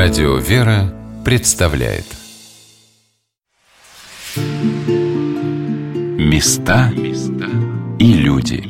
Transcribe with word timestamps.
Радио 0.00 0.36
«Вера» 0.36 0.94
представляет 1.24 2.04
Места 6.16 6.92
и 7.98 8.12
люди 8.12 8.62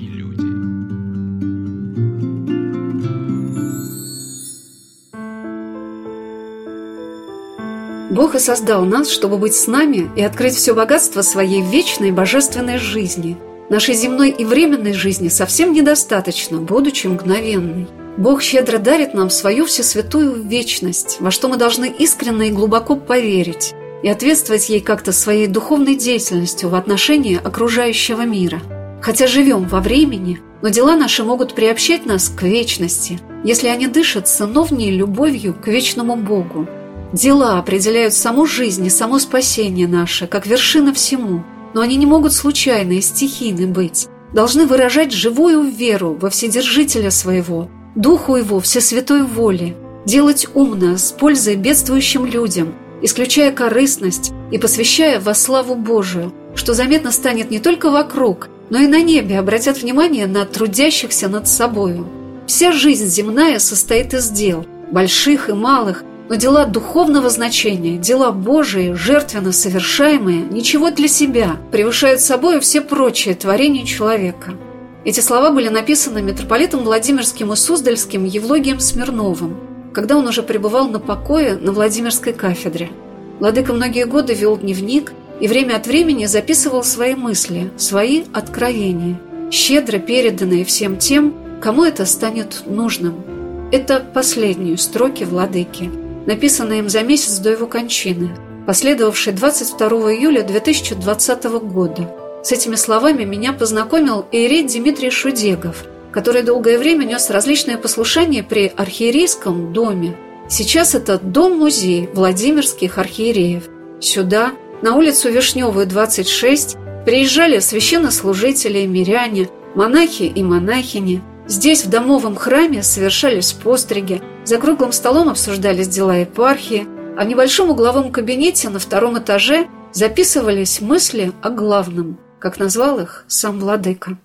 Бог 8.10 8.34
и 8.34 8.38
создал 8.38 8.86
нас, 8.86 9.10
чтобы 9.10 9.36
быть 9.36 9.54
с 9.54 9.66
нами 9.66 10.10
и 10.16 10.22
открыть 10.22 10.54
все 10.54 10.74
богатство 10.74 11.20
своей 11.20 11.60
вечной 11.60 12.10
божественной 12.10 12.78
жизни. 12.78 13.36
Нашей 13.68 13.92
земной 13.92 14.30
и 14.30 14.46
временной 14.46 14.94
жизни 14.94 15.28
совсем 15.28 15.74
недостаточно, 15.74 16.56
будучи 16.56 17.06
мгновенной. 17.06 17.86
Бог 18.18 18.42
щедро 18.42 18.78
дарит 18.78 19.14
нам 19.14 19.30
свою 19.30 19.64
всесвятую 19.64 20.42
вечность, 20.42 21.18
во 21.20 21.30
что 21.30 21.46
мы 21.46 21.56
должны 21.56 21.86
искренне 21.86 22.48
и 22.48 22.50
глубоко 22.50 22.96
поверить 22.96 23.74
и 24.02 24.08
ответствовать 24.08 24.68
ей 24.68 24.80
как-то 24.80 25.12
своей 25.12 25.46
духовной 25.46 25.94
деятельностью 25.94 26.68
в 26.68 26.74
отношении 26.74 27.40
окружающего 27.42 28.22
мира. 28.22 28.60
Хотя 29.00 29.28
живем 29.28 29.68
во 29.68 29.80
времени, 29.80 30.40
но 30.62 30.68
дела 30.68 30.96
наши 30.96 31.22
могут 31.22 31.54
приобщать 31.54 32.06
нас 32.06 32.28
к 32.28 32.42
вечности, 32.42 33.20
если 33.44 33.68
они 33.68 33.86
дышат 33.86 34.26
сыновней 34.26 34.90
любовью 34.90 35.54
к 35.54 35.68
вечному 35.68 36.16
Богу. 36.16 36.66
Дела 37.12 37.60
определяют 37.60 38.14
саму 38.14 38.46
жизнь 38.46 38.84
и 38.84 38.90
само 38.90 39.20
спасение 39.20 39.86
наше, 39.86 40.26
как 40.26 40.44
вершина 40.44 40.92
всему, 40.92 41.44
но 41.72 41.82
они 41.82 41.94
не 41.94 42.06
могут 42.06 42.32
случайно 42.32 42.94
и 42.94 43.00
стихийны 43.00 43.68
быть, 43.68 44.08
должны 44.32 44.66
выражать 44.66 45.12
живую 45.12 45.62
веру 45.62 46.18
во 46.20 46.30
Вседержителя 46.30 47.12
своего– 47.12 47.70
Духу 47.94 48.36
Его 48.36 48.60
всесвятой 48.60 49.22
воли, 49.22 49.76
делать 50.04 50.46
умно, 50.54 50.96
с 50.98 51.10
пользой 51.12 51.56
бедствующим 51.56 52.26
людям, 52.26 52.74
исключая 53.02 53.50
корыстность 53.50 54.32
и 54.50 54.58
посвящая 54.58 55.20
во 55.20 55.34
славу 55.34 55.74
Божию, 55.74 56.32
что 56.54 56.74
заметно 56.74 57.12
станет 57.12 57.50
не 57.50 57.58
только 57.58 57.90
вокруг, 57.90 58.48
но 58.70 58.78
и 58.78 58.86
на 58.86 59.00
небе 59.00 59.38
обратят 59.38 59.82
внимание 59.82 60.26
на 60.26 60.44
трудящихся 60.44 61.28
над 61.28 61.48
собою. 61.48 62.06
Вся 62.46 62.72
жизнь 62.72 63.06
земная 63.06 63.58
состоит 63.58 64.14
из 64.14 64.30
дел, 64.30 64.66
больших 64.90 65.48
и 65.48 65.52
малых, 65.52 66.04
но 66.28 66.34
дела 66.34 66.66
духовного 66.66 67.30
значения, 67.30 67.96
дела 67.96 68.32
Божии, 68.32 68.92
жертвенно 68.92 69.52
совершаемые, 69.52 70.42
ничего 70.42 70.90
для 70.90 71.08
себя, 71.08 71.56
превышают 71.72 72.20
собою 72.20 72.60
все 72.60 72.82
прочие 72.82 73.34
творения 73.34 73.86
человека– 73.86 74.52
эти 75.04 75.20
слова 75.20 75.50
были 75.50 75.68
написаны 75.68 76.22
митрополитом 76.22 76.84
Владимирским 76.84 77.52
и 77.52 77.56
Суздальским 77.56 78.24
Евлогием 78.24 78.80
Смирновым, 78.80 79.56
когда 79.94 80.16
он 80.16 80.26
уже 80.26 80.42
пребывал 80.42 80.88
на 80.88 80.98
покое 80.98 81.56
на 81.56 81.72
Владимирской 81.72 82.32
кафедре. 82.32 82.90
Владыка 83.38 83.72
многие 83.72 84.06
годы 84.06 84.34
вел 84.34 84.56
дневник 84.56 85.12
и 85.40 85.46
время 85.46 85.76
от 85.76 85.86
времени 85.86 86.26
записывал 86.26 86.82
свои 86.82 87.14
мысли, 87.14 87.70
свои 87.76 88.24
откровения, 88.32 89.20
щедро 89.52 89.98
переданные 89.98 90.64
всем 90.64 90.98
тем, 90.98 91.34
кому 91.60 91.84
это 91.84 92.04
станет 92.04 92.64
нужным. 92.66 93.22
Это 93.70 94.00
последние 94.00 94.76
строки 94.78 95.22
Владыки, 95.22 95.90
написанные 96.26 96.80
им 96.80 96.88
за 96.88 97.02
месяц 97.02 97.38
до 97.38 97.50
его 97.50 97.66
кончины, 97.66 98.30
последовавшей 98.66 99.32
22 99.32 99.88
июля 100.14 100.42
2020 100.42 101.44
года– 101.44 102.12
с 102.42 102.52
этими 102.52 102.76
словами 102.76 103.24
меня 103.24 103.52
познакомил 103.52 104.24
Иерей 104.30 104.62
Дмитрий 104.62 105.10
Шудегов, 105.10 105.84
который 106.12 106.42
долгое 106.42 106.78
время 106.78 107.04
нес 107.04 107.30
различные 107.30 107.78
послушания 107.78 108.42
при 108.42 108.72
архиерейском 108.74 109.72
доме. 109.72 110.16
Сейчас 110.48 110.94
это 110.94 111.18
дом-музей 111.18 112.08
Владимирских 112.14 112.96
архиереев. 112.98 113.64
Сюда, 114.00 114.52
на 114.82 114.94
улицу 114.94 115.30
Вишневую, 115.30 115.86
26, 115.86 116.76
приезжали 117.04 117.58
священнослужители, 117.58 118.86
миряне, 118.86 119.48
монахи 119.74 120.22
и 120.22 120.42
монахини. 120.42 121.22
Здесь, 121.48 121.84
в 121.84 121.90
домовом 121.90 122.36
храме, 122.36 122.82
совершались 122.82 123.52
постриги, 123.52 124.22
за 124.44 124.58
круглым 124.58 124.92
столом 124.92 125.28
обсуждались 125.28 125.88
дела 125.88 126.16
епархии, 126.16 126.86
а 127.18 127.24
в 127.24 127.26
небольшом 127.26 127.70
угловом 127.70 128.12
кабинете 128.12 128.68
на 128.68 128.78
втором 128.78 129.18
этаже 129.18 129.66
записывались 129.92 130.80
мысли 130.80 131.32
о 131.42 131.50
главном– 131.50 132.20
как 132.38 132.58
назвал 132.58 133.00
их 133.00 133.24
сам 133.28 133.60
владыка. 133.60 134.16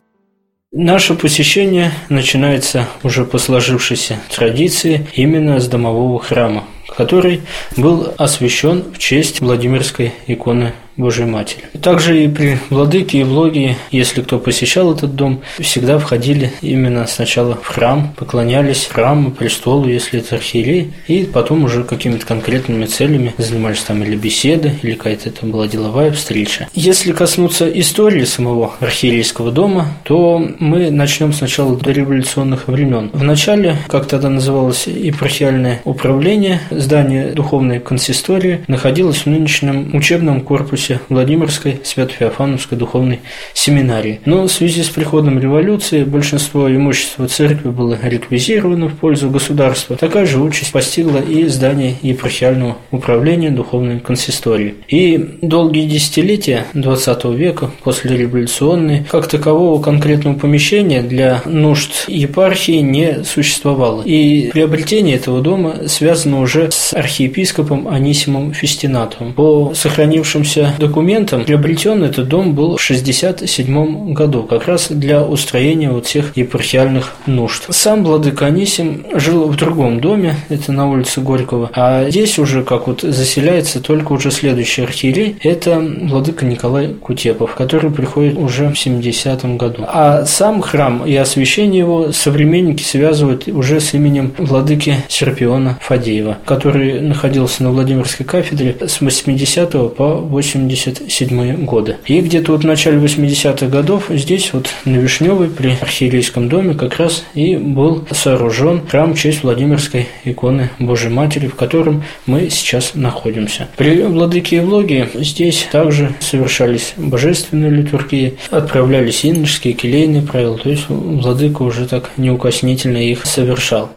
Наше 0.71 1.13
посещение 1.13 1.91
начинается 2.09 2.87
уже 3.03 3.25
по 3.25 3.37
сложившейся 3.37 4.19
традиции 4.35 5.07
именно 5.13 5.59
с 5.59 5.67
домового 5.67 6.19
храма, 6.19 6.63
который 6.97 7.41
был 7.77 8.13
освящен 8.17 8.91
в 8.91 8.97
честь 8.97 9.39
Владимирской 9.39 10.13
иконы 10.25 10.73
Божьей 10.97 11.25
Матери. 11.25 11.63
Также 11.81 12.23
и 12.23 12.27
при 12.27 12.59
Владыке 12.69 13.19
и 13.19 13.23
Влоге, 13.23 13.77
если 13.91 14.21
кто 14.21 14.39
посещал 14.39 14.93
этот 14.93 15.15
дом, 15.15 15.41
всегда 15.59 15.97
входили 15.97 16.53
именно 16.61 17.07
сначала 17.07 17.55
в 17.55 17.65
храм, 17.65 18.13
поклонялись 18.15 18.89
храму, 18.91 19.31
престолу, 19.31 19.87
если 19.87 20.19
это 20.19 20.35
архиерей, 20.35 20.91
и 21.07 21.23
потом 21.23 21.63
уже 21.63 21.83
какими-то 21.83 22.25
конкретными 22.25 22.85
целями 22.85 23.33
занимались 23.37 23.81
там 23.81 24.03
или 24.03 24.15
беседы, 24.15 24.73
или 24.83 24.93
какая-то 24.93 25.29
это 25.29 25.45
была 25.45 25.67
деловая 25.67 26.11
встреча. 26.11 26.67
Если 26.75 27.11
коснуться 27.11 27.67
истории 27.67 28.23
самого 28.23 28.73
архиерейского 28.79 29.51
дома, 29.51 29.87
то 30.03 30.45
мы 30.59 30.91
начнем 30.91 31.33
сначала 31.33 31.75
до 31.75 31.91
революционных 31.91 32.67
времен. 32.67 33.09
Вначале, 33.13 33.77
как 33.87 34.07
тогда 34.07 34.29
называлось 34.29 34.87
епархиальное 34.87 35.81
управление, 35.85 36.61
здание 36.69 37.31
духовной 37.31 37.79
консистории 37.79 38.63
находилось 38.67 39.25
в 39.25 39.25
нынешнем 39.27 39.95
учебном 39.95 40.41
корпусе 40.41 40.82
корпусе 40.83 40.99
Владимирской 41.09 41.79
Свято-Феофановской 41.83 42.77
духовной 42.77 43.21
семинарии. 43.53 44.19
Но 44.25 44.43
в 44.43 44.51
связи 44.51 44.83
с 44.83 44.89
приходом 44.89 45.39
революции 45.39 46.03
большинство 46.03 46.69
имущества 46.69 47.27
церкви 47.27 47.69
было 47.69 47.97
реквизировано 48.01 48.87
в 48.87 48.95
пользу 48.95 49.29
государства. 49.29 49.95
Такая 49.95 50.25
же 50.25 50.39
участь 50.39 50.71
постигла 50.71 51.19
и 51.19 51.45
здание 51.45 51.95
епархиального 52.01 52.77
управления 52.91 53.51
духовной 53.51 53.99
консистории. 53.99 54.75
И 54.87 55.37
долгие 55.41 55.87
десятилетия 55.87 56.65
XX 56.73 57.35
века, 57.35 57.71
после 57.83 58.17
революционной, 58.17 59.05
как 59.09 59.27
такового 59.27 59.81
конкретного 59.81 60.35
помещения 60.35 61.01
для 61.01 61.41
нужд 61.45 62.05
епархии 62.07 62.81
не 62.81 63.23
существовало. 63.23 64.03
И 64.03 64.49
приобретение 64.51 65.15
этого 65.15 65.41
дома 65.41 65.87
связано 65.87 66.41
уже 66.41 66.71
с 66.71 66.93
архиепископом 66.93 67.87
Анисимом 67.87 68.53
Фестинатом. 68.53 69.33
По 69.33 69.73
сохранившимся 69.73 70.72
документам 70.79 71.45
приобретен 71.45 72.03
этот 72.03 72.27
дом 72.27 72.53
был 72.53 72.77
в 72.77 72.83
1967 72.83 74.13
году, 74.13 74.43
как 74.43 74.67
раз 74.67 74.87
для 74.89 75.23
устроения 75.23 75.89
вот 75.89 76.05
всех 76.05 76.35
епархиальных 76.35 77.13
нужд. 77.25 77.65
Сам 77.69 78.03
владыка 78.03 78.47
Анисим 78.47 79.05
жил 79.13 79.47
в 79.47 79.55
другом 79.55 79.99
доме, 79.99 80.35
это 80.49 80.71
на 80.71 80.89
улице 80.89 81.21
Горького, 81.21 81.69
а 81.73 82.09
здесь 82.09 82.39
уже 82.39 82.63
как 82.63 82.87
вот 82.87 83.01
заселяется 83.01 83.79
только 83.79 84.13
уже 84.13 84.31
следующий 84.31 84.81
архиерей, 84.83 85.37
это 85.41 85.79
владыка 85.79 86.45
Николай 86.45 86.89
Кутепов, 86.89 87.55
который 87.55 87.91
приходит 87.91 88.37
уже 88.37 88.69
в 88.69 88.77
70 88.77 89.57
году. 89.57 89.83
А 89.87 90.25
сам 90.25 90.61
храм 90.61 91.05
и 91.05 91.15
освящение 91.15 91.79
его 91.79 92.11
современники 92.11 92.83
связывают 92.83 93.47
уже 93.47 93.79
с 93.79 93.93
именем 93.93 94.33
владыки 94.37 94.97
Серпиона 95.07 95.77
Фадеева, 95.81 96.37
который 96.45 97.01
находился 97.01 97.63
на 97.63 97.71
Владимирской 97.71 98.25
кафедре 98.25 98.75
с 98.79 99.01
80 99.01 99.95
по 99.95 100.15
80 100.15 100.62
1977 100.65 101.65
годы. 101.65 101.97
И 102.05 102.19
где-то 102.21 102.53
вот 102.53 102.63
в 102.63 102.67
начале 102.67 102.97
80-х 102.97 103.67
годов 103.67 104.05
здесь 104.09 104.53
вот 104.53 104.69
на 104.85 104.97
Вишневой 104.97 105.49
при 105.49 105.77
архиерейском 105.79 106.49
доме 106.49 106.73
как 106.73 106.97
раз 106.97 107.23
и 107.33 107.55
был 107.55 108.05
сооружен 108.11 108.81
храм 108.87 109.13
в 109.13 109.19
честь 109.19 109.43
Владимирской 109.43 110.07
иконы 110.23 110.69
Божьей 110.79 111.09
Матери, 111.09 111.47
в 111.47 111.55
котором 111.55 112.03
мы 112.25 112.49
сейчас 112.49 112.91
находимся. 112.93 113.67
При 113.77 114.01
Владыке 114.03 114.57
Евлогии 114.57 115.09
здесь 115.15 115.67
также 115.71 116.13
совершались 116.19 116.93
божественные 116.97 117.71
литургии, 117.71 118.37
отправлялись 118.49 119.25
иночские, 119.25 119.73
келейные 119.73 120.21
правила, 120.21 120.57
то 120.57 120.69
есть 120.69 120.85
Владыка 120.89 121.63
уже 121.63 121.87
так 121.87 122.11
неукоснительно 122.17 122.97
их 122.97 123.25
совершал. 123.25 123.89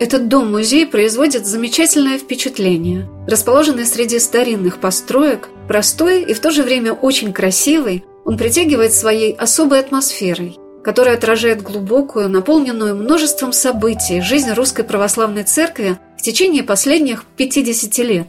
Этот 0.00 0.28
дом-музей 0.28 0.86
производит 0.86 1.44
замечательное 1.44 2.18
впечатление. 2.18 3.08
Расположенный 3.26 3.84
среди 3.84 4.20
старинных 4.20 4.78
построек, 4.78 5.48
простой 5.66 6.22
и 6.22 6.34
в 6.34 6.40
то 6.40 6.52
же 6.52 6.62
время 6.62 6.92
очень 6.92 7.32
красивый, 7.32 8.04
он 8.24 8.38
притягивает 8.38 8.92
своей 8.92 9.32
особой 9.32 9.80
атмосферой, 9.80 10.56
которая 10.84 11.16
отражает 11.16 11.62
глубокую, 11.62 12.28
наполненную 12.28 12.94
множеством 12.94 13.52
событий 13.52 14.20
жизнь 14.20 14.52
Русской 14.52 14.84
Православной 14.84 15.42
Церкви 15.42 15.98
в 16.16 16.22
течение 16.22 16.62
последних 16.62 17.24
50 17.36 17.98
лет. 17.98 18.28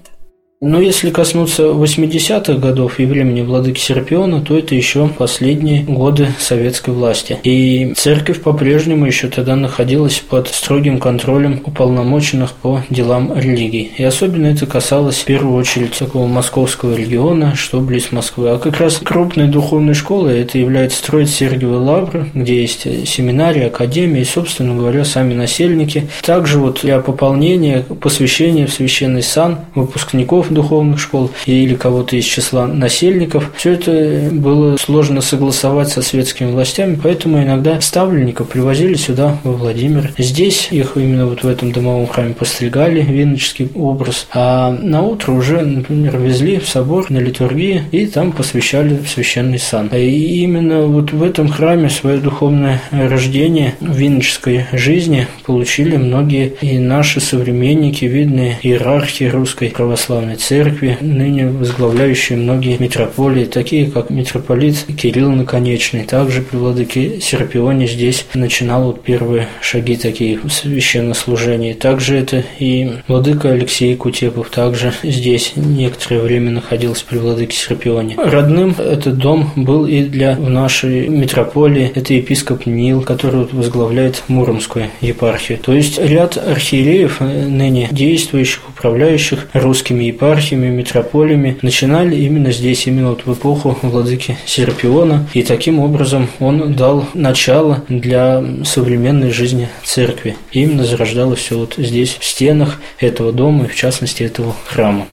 Но 0.61 0.81
если 0.81 1.09
коснуться 1.09 1.67
80-х 1.67 2.55
годов 2.55 2.99
и 2.99 3.05
времени 3.05 3.39
владыки 3.39 3.79
Серпиона, 3.79 4.41
то 4.41 4.57
это 4.57 4.75
еще 4.75 5.07
последние 5.07 5.83
годы 5.83 6.33
советской 6.37 6.89
власти. 6.89 7.37
И 7.45 7.93
церковь 7.95 8.41
по-прежнему 8.41 9.05
еще 9.05 9.29
тогда 9.29 9.55
находилась 9.55 10.19
под 10.19 10.49
строгим 10.49 10.99
контролем 10.99 11.61
уполномоченных 11.63 12.51
по 12.51 12.83
делам 12.89 13.31
религии. 13.39 13.89
И 13.97 14.03
особенно 14.03 14.47
это 14.47 14.65
касалось 14.65 15.19
в 15.19 15.23
первую 15.23 15.55
очередь 15.55 15.97
такого 15.97 16.27
московского 16.27 16.93
региона, 16.93 17.55
что 17.55 17.79
близ 17.79 18.11
Москвы. 18.11 18.49
А 18.49 18.59
как 18.59 18.81
раз 18.81 18.97
крупной 18.97 19.47
духовной 19.47 19.93
школой 19.93 20.41
это 20.41 20.57
является 20.57 20.97
строить 20.97 21.29
Сергиевы 21.29 21.77
Лавры, 21.77 22.31
где 22.33 22.59
есть 22.59 22.81
семинарии, 23.07 23.67
академии 23.67 24.19
и, 24.19 24.25
собственно 24.25 24.75
говоря, 24.75 25.05
сами 25.05 25.33
насельники. 25.33 26.09
Также 26.21 26.59
вот 26.59 26.81
для 26.83 26.99
пополнения, 26.99 27.85
посвящения 28.01 28.67
в 28.67 28.73
священный 28.73 29.23
сан 29.23 29.59
выпускников 29.73 30.48
духовных 30.51 30.99
школ 30.99 31.31
или 31.45 31.75
кого-то 31.75 32.15
из 32.15 32.25
числа 32.25 32.67
насельников. 32.67 33.51
Все 33.55 33.73
это 33.73 34.29
было 34.31 34.77
сложно 34.77 35.21
согласовать 35.21 35.89
со 35.89 36.01
светскими 36.01 36.51
властями, 36.51 36.99
поэтому 37.01 37.41
иногда 37.41 37.79
ставленников 37.81 38.49
привозили 38.49 38.95
сюда, 38.95 39.37
во 39.43 39.53
Владимир. 39.53 40.11
Здесь 40.17 40.69
их 40.71 40.93
именно 40.95 41.25
вот 41.25 41.43
в 41.43 41.47
этом 41.47 41.71
домовом 41.71 42.07
храме 42.07 42.33
постригали, 42.33 43.01
виночский 43.01 43.69
образ, 43.75 44.27
а 44.33 44.71
на 44.71 45.01
утро 45.01 45.31
уже, 45.31 45.61
например, 45.61 46.17
везли 46.17 46.59
в 46.59 46.67
собор 46.67 47.09
на 47.09 47.17
литургии 47.17 47.83
и 47.91 48.05
там 48.05 48.31
посвящали 48.31 48.99
священный 49.07 49.59
сан. 49.59 49.89
И 49.93 50.41
именно 50.43 50.81
вот 50.83 51.11
в 51.11 51.23
этом 51.23 51.47
храме 51.47 51.89
свое 51.89 52.17
духовное 52.17 52.81
рождение 52.91 53.75
в 53.79 53.95
виноческой 53.95 54.65
жизни 54.71 55.27
получили 55.45 55.97
многие 55.97 56.53
и 56.61 56.77
наши 56.77 57.19
современники, 57.19 58.05
видные 58.05 58.57
иерархи 58.61 59.25
русской 59.25 59.69
православной 59.69 60.37
церкви, 60.39 60.97
ныне 61.01 61.47
возглавляющие 61.47 62.37
многие 62.37 62.77
митрополии, 62.77 63.45
такие 63.45 63.89
как 63.91 64.09
митрополит 64.09 64.85
Кирилл 64.97 65.31
Наконечный. 65.31 66.03
Также 66.05 66.41
при 66.41 66.57
владыке 66.57 67.19
Серпионе 67.21 67.87
здесь 67.87 68.25
начинал 68.33 68.85
вот 68.85 69.03
первые 69.03 69.47
шаги 69.61 69.95
такие 69.95 70.39
в 70.39 70.49
священнослужении. 70.49 71.73
Также 71.73 72.17
это 72.17 72.43
и 72.57 72.89
владыка 73.07 73.51
Алексей 73.51 73.95
Кутепов, 73.95 74.49
также 74.49 74.93
здесь 75.03 75.53
некоторое 75.55 76.21
время 76.21 76.51
находился 76.51 77.05
при 77.07 77.17
владыке 77.17 77.55
Серпионе. 77.55 78.15
Родным 78.17 78.75
этот 78.77 79.17
дом 79.17 79.51
был 79.55 79.85
и 79.85 80.03
для 80.03 80.35
в 80.35 80.49
нашей 80.49 81.07
митрополии, 81.07 81.91
это 81.93 82.13
епископ 82.13 82.65
Нил, 82.65 83.01
который 83.01 83.45
возглавляет 83.51 84.23
Муромскую 84.27 84.89
епархию. 85.01 85.59
То 85.59 85.73
есть 85.73 85.99
ряд 85.99 86.37
архиереев, 86.37 87.17
э, 87.21 87.45
ныне 87.45 87.89
действующих, 87.91 88.61
управляющих 88.79 89.47
русскими 89.53 90.05
епархиями, 90.05 90.67
метрополиями 90.67 91.57
начинали 91.61 92.15
именно 92.15 92.51
здесь, 92.51 92.87
именно 92.87 93.09
вот 93.09 93.25
в 93.25 93.33
эпоху 93.33 93.77
владыки 93.81 94.37
Серапиона, 94.45 95.27
и 95.33 95.43
таким 95.43 95.79
образом 95.79 96.29
он 96.39 96.73
дал 96.73 97.05
начало 97.13 97.83
для 97.89 98.43
современной 98.63 99.31
жизни 99.31 99.69
церкви. 99.83 100.37
И 100.51 100.63
именно 100.63 100.85
зарождалось 100.85 101.39
все 101.39 101.57
вот 101.57 101.75
здесь, 101.77 102.17
в 102.19 102.25
стенах 102.25 102.79
этого 102.99 103.33
дома, 103.33 103.65
и 103.65 103.67
в 103.67 103.75
частности 103.75 104.23
этого 104.23 104.55
храма. 104.65 105.07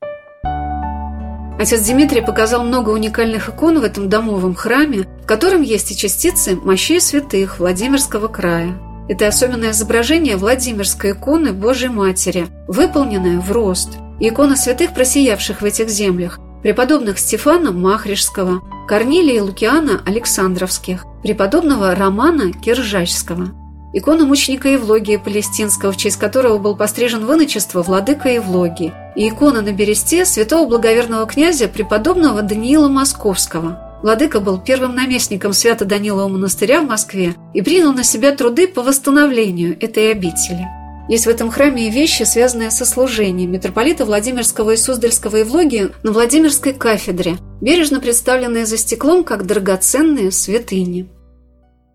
Отец 1.58 1.80
Дмитрий 1.80 2.20
показал 2.20 2.62
много 2.64 2.90
уникальных 2.90 3.48
икон 3.48 3.80
в 3.80 3.82
этом 3.82 4.08
домовом 4.08 4.54
храме, 4.54 5.06
в 5.22 5.26
котором 5.26 5.62
есть 5.62 5.90
и 5.90 5.96
частицы 5.96 6.54
мощей 6.54 7.00
святых 7.00 7.58
Владимирского 7.58 8.28
края. 8.28 8.78
Это 9.08 9.28
особенное 9.28 9.70
изображение 9.70 10.36
Владимирской 10.36 11.12
иконы 11.12 11.52
Божьей 11.52 11.90
Матери, 11.90 12.46
выполненное 12.68 13.40
в 13.40 13.52
рост– 13.52 13.98
Иконы 14.18 14.56
святых, 14.56 14.94
просиявших 14.94 15.60
в 15.60 15.64
этих 15.64 15.90
землях, 15.90 16.40
преподобных 16.62 17.18
Стефана 17.18 17.70
Махришского, 17.70 18.62
Корнилия 18.88 19.36
и 19.36 19.40
Лукиана 19.40 20.00
Александровских, 20.06 21.04
преподобного 21.22 21.94
Романа 21.94 22.50
Киржачского, 22.50 23.48
икона 23.92 24.24
мученика 24.24 24.70
Евлогия 24.70 25.18
Палестинского, 25.18 25.92
в 25.92 25.98
честь 25.98 26.16
которого 26.16 26.56
был 26.56 26.76
пострижен 26.76 27.26
выночество 27.26 27.82
владыка 27.82 28.30
Евлогии, 28.30 28.94
и 29.16 29.28
икона 29.28 29.60
на 29.60 29.72
бересте 29.72 30.24
святого 30.24 30.66
благоверного 30.66 31.26
князя 31.26 31.68
преподобного 31.68 32.40
Даниила 32.40 32.88
Московского. 32.88 33.85
Владыка 34.02 34.40
был 34.40 34.60
первым 34.60 34.94
наместником 34.94 35.52
Свято-Данилова 35.52 36.28
монастыря 36.28 36.80
в 36.80 36.86
Москве 36.86 37.34
и 37.54 37.62
принял 37.62 37.92
на 37.92 38.04
себя 38.04 38.32
труды 38.32 38.68
по 38.68 38.82
восстановлению 38.82 39.76
этой 39.80 40.12
обители. 40.12 40.66
Есть 41.08 41.26
в 41.26 41.30
этом 41.30 41.50
храме 41.50 41.86
и 41.86 41.90
вещи, 41.90 42.24
связанные 42.24 42.70
со 42.70 42.84
служением 42.84 43.52
митрополита 43.52 44.04
Владимирского 44.04 44.72
и 44.72 44.76
Суздальского 44.76 45.36
Евлогия 45.36 45.90
на 46.02 46.12
Владимирской 46.12 46.72
кафедре, 46.72 47.36
бережно 47.60 48.00
представленные 48.00 48.66
за 48.66 48.76
стеклом 48.76 49.22
как 49.22 49.46
драгоценные 49.46 50.32
святыни. 50.32 51.08